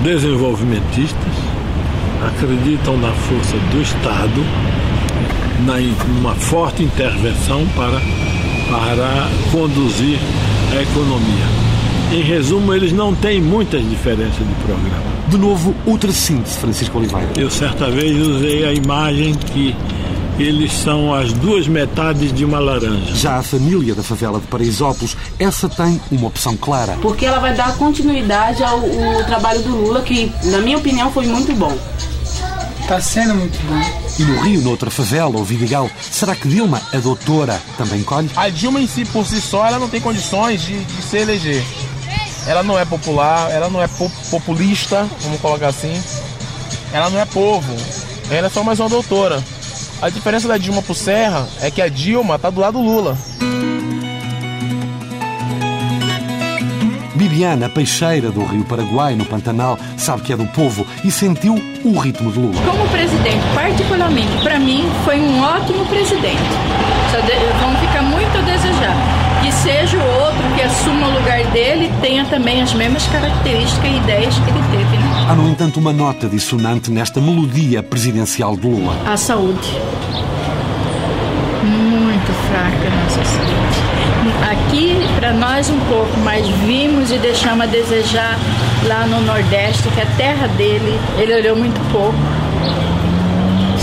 desenvolvimentistas, 0.03 1.44
acreditam 2.27 2.97
na 2.97 3.11
força 3.11 3.57
do 3.71 3.81
Estado, 3.81 4.45
na 5.65 5.75
uma 6.19 6.35
forte 6.35 6.83
intervenção 6.83 7.65
para, 7.75 7.99
para 8.69 9.27
conduzir 9.51 10.19
a 10.71 10.81
economia. 10.81 11.45
Em 12.11 12.21
resumo, 12.21 12.73
eles 12.73 12.91
não 12.91 13.15
têm 13.15 13.41
muitas 13.41 13.87
diferenças 13.89 14.37
de 14.37 14.55
programa. 14.65 15.15
De 15.27 15.37
novo, 15.37 15.75
outra 15.85 16.11
síntese, 16.11 16.57
Francisco 16.57 16.97
Oliveira. 16.97 17.29
Eu 17.35 17.49
certa 17.49 17.89
vez 17.89 18.15
usei 18.25 18.65
a 18.65 18.71
imagem 18.71 19.33
que 19.33 19.75
eles 20.37 20.73
são 20.73 21.13
as 21.13 21.31
duas 21.33 21.67
metades 21.67 22.31
de 22.33 22.43
uma 22.43 22.59
laranja. 22.59 23.15
Já 23.15 23.37
a 23.37 23.43
família 23.43 23.95
da 23.95 24.03
favela 24.03 24.39
de 24.39 24.47
Paraisópolis, 24.47 25.15
essa 25.39 25.69
tem 25.69 25.99
uma 26.11 26.27
opção 26.27 26.55
clara. 26.57 26.97
Porque 27.01 27.25
ela 27.25 27.39
vai 27.39 27.55
dar 27.55 27.75
continuidade 27.77 28.63
ao, 28.63 28.79
ao 28.79 29.23
trabalho 29.25 29.61
do 29.61 29.69
Lula, 29.69 30.01
que, 30.01 30.31
na 30.45 30.59
minha 30.59 30.77
opinião, 30.77 31.11
foi 31.11 31.25
muito 31.25 31.53
bom. 31.53 31.75
Tá 32.87 33.01
sendo 33.01 33.33
muito 33.33 33.57
bom. 33.65 33.81
E 34.19 34.23
no 34.23 34.41
Rio, 34.41 34.61
noutra 34.61 34.91
favela 34.91 35.35
ou 35.37 35.43
Vidigal, 35.43 35.89
será 35.99 36.35
que 36.35 36.47
Dilma, 36.47 36.79
a 36.93 36.97
doutora, 36.97 37.59
também 37.77 38.03
colhe? 38.03 38.29
A 38.35 38.47
Dilma 38.49 38.79
em 38.79 38.87
si, 38.87 39.03
por 39.05 39.25
si 39.25 39.41
só, 39.41 39.65
ela 39.65 39.79
não 39.79 39.89
tem 39.89 39.99
condições 39.99 40.61
de, 40.61 40.83
de 40.83 41.01
se 41.01 41.17
eleger. 41.17 41.63
Ela 42.45 42.61
não 42.61 42.77
é 42.77 42.85
popular, 42.85 43.49
ela 43.49 43.69
não 43.71 43.81
é 43.81 43.87
po 43.87 44.07
populista, 44.29 45.09
vamos 45.21 45.41
colocar 45.41 45.67
assim. 45.69 45.99
Ela 46.93 47.09
não 47.09 47.19
é 47.19 47.25
povo. 47.25 47.75
Ela 48.29 48.47
é 48.47 48.49
só 48.51 48.63
mais 48.63 48.79
uma 48.79 48.87
doutora. 48.87 49.43
A 49.99 50.09
diferença 50.09 50.47
da 50.47 50.57
Dilma 50.57 50.83
pro 50.83 50.93
Serra 50.93 51.47
é 51.61 51.71
que 51.71 51.81
a 51.81 51.89
Dilma 51.89 52.37
tá 52.37 52.51
do 52.51 52.61
lado 52.61 52.77
do 52.77 52.85
Lula. 52.85 53.17
Bibiana, 57.27 57.67
peixeira 57.67 58.29
do 58.29 58.43
Rio 58.45 58.63
Paraguai, 58.65 59.15
no 59.15 59.25
Pantanal, 59.25 59.79
sabe 59.97 60.21
que 60.21 60.31
é 60.31 60.37
do 60.37 60.45
povo 60.45 60.85
e 61.03 61.09
sentiu 61.09 61.55
o 61.83 61.97
ritmo 61.97 62.31
de 62.31 62.37
Lula. 62.37 62.61
Como 62.63 62.87
presidente, 62.89 63.43
particularmente, 63.55 64.29
para 64.43 64.59
mim, 64.59 64.87
foi 65.03 65.19
um 65.19 65.41
ótimo 65.41 65.83
presidente. 65.87 66.37
Só 67.09 67.19
de, 67.21 67.33
vão 67.59 67.75
ficar 67.77 68.03
muito 68.03 68.37
a 68.37 68.41
desejar. 68.41 68.95
Que 69.41 69.51
seja 69.51 69.97
o 69.97 70.23
outro 70.23 70.43
que 70.55 70.61
assuma 70.61 71.07
o 71.07 71.13
lugar 71.13 71.43
dele 71.45 71.91
tenha 71.99 72.25
também 72.25 72.61
as 72.61 72.73
mesmas 72.75 73.07
características 73.07 73.91
e 73.91 73.97
ideias 73.97 74.35
que 74.35 74.49
ele 74.51 74.63
teve. 74.71 74.97
Né? 74.97 75.27
Há, 75.27 75.33
no 75.33 75.49
entanto, 75.49 75.79
uma 75.79 75.91
nota 75.91 76.27
dissonante 76.27 76.91
nesta 76.91 77.19
melodia 77.19 77.81
presidencial 77.81 78.55
de 78.55 78.67
Lula. 78.67 78.95
A 79.03 79.17
saúde. 79.17 79.67
Nossa. 82.55 84.51
Aqui, 84.51 84.95
para 85.19 85.33
nós, 85.33 85.69
um 85.69 85.79
pouco, 85.81 86.17
mas 86.23 86.47
vimos 86.47 87.11
e 87.11 87.17
deixamos 87.17 87.65
a 87.65 87.67
desejar 87.67 88.37
lá 88.85 89.05
no 89.05 89.21
Nordeste, 89.21 89.87
que 89.89 89.99
é 89.99 90.03
a 90.03 90.17
terra 90.17 90.47
dele, 90.49 90.99
ele 91.17 91.35
olhou 91.35 91.55
muito 91.55 91.79
pouco. 91.91 92.15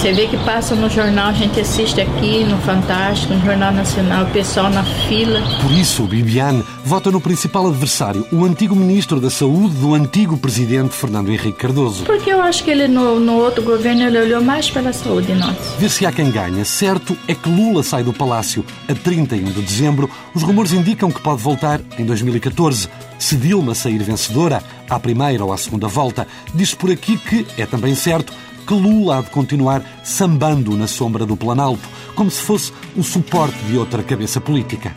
Você 0.03 0.13
vê 0.13 0.27
que 0.27 0.37
passa 0.39 0.75
no 0.75 0.91
jornal, 0.91 1.29
a 1.29 1.33
gente 1.33 1.61
assiste 1.61 2.01
aqui 2.01 2.43
no 2.43 2.59
Fantástico, 2.59 3.35
no 3.35 3.45
Jornal 3.47 3.71
Nacional, 3.71 4.25
o 4.25 4.31
pessoal 4.31 4.69
na 4.69 4.83
fila. 4.83 5.41
Por 5.63 5.71
isso, 5.71 6.03
Bibiane 6.09 6.65
vota 6.85 7.09
no 7.09 7.21
principal 7.21 7.69
adversário, 7.69 8.27
o 8.33 8.45
antigo 8.45 8.75
ministro 8.75 9.21
da 9.21 9.31
Saúde 9.31 9.77
do 9.77 9.95
antigo 9.95 10.37
presidente 10.37 10.93
Fernando 10.93 11.29
Henrique 11.29 11.53
Cardoso. 11.53 12.03
Porque 12.03 12.33
eu 12.33 12.43
acho 12.43 12.65
que 12.65 12.73
ele, 12.73 12.89
no, 12.89 13.21
no 13.21 13.35
outro 13.35 13.63
governo, 13.63 14.03
ele 14.03 14.19
olhou 14.19 14.43
mais 14.43 14.69
pela 14.69 14.93
saúde 14.93 15.35
nossa. 15.35 15.77
Vê 15.79 15.89
se 15.89 16.05
há 16.05 16.11
quem 16.11 16.33
ganha. 16.33 16.65
Certo 16.65 17.17
é 17.29 17.35
que 17.37 17.49
Lula 17.49 17.85
sai 17.85 18.03
do 18.03 18.13
Palácio 18.13 18.65
a 18.89 18.95
31 18.97 19.53
de 19.53 19.63
dezembro. 19.63 20.11
Os 20.35 20.43
rumores 20.43 20.73
indicam 20.73 21.13
que 21.13 21.21
pode 21.21 21.41
voltar 21.41 21.81
em 21.97 22.05
2014. 22.05 22.89
Se 23.21 23.37
Dilma 23.37 23.73
sair 23.73 24.03
vencedora, 24.03 24.65
à 24.91 24.99
primeira 24.99 25.45
ou 25.45 25.53
à 25.53 25.57
segunda 25.57 25.87
volta, 25.87 26.27
diz 26.53 26.75
por 26.75 26.91
aqui 26.91 27.17
que, 27.17 27.47
é 27.57 27.65
também 27.65 27.95
certo, 27.95 28.33
que 28.67 28.75
Lula 28.75 29.19
há 29.19 29.23
de 29.23 29.31
continuar 29.31 29.83
sambando 30.05 30.77
na 30.77 30.87
sombra 30.87 31.27
do 31.27 31.37
Planalto, 31.37 31.89
como 32.15 32.31
se 32.31 32.41
fosse 32.41 32.73
o 32.97 33.03
suporte 33.03 33.59
de 33.65 33.77
outra 33.77 34.03
cabeça 34.03 34.41
política. 34.41 34.95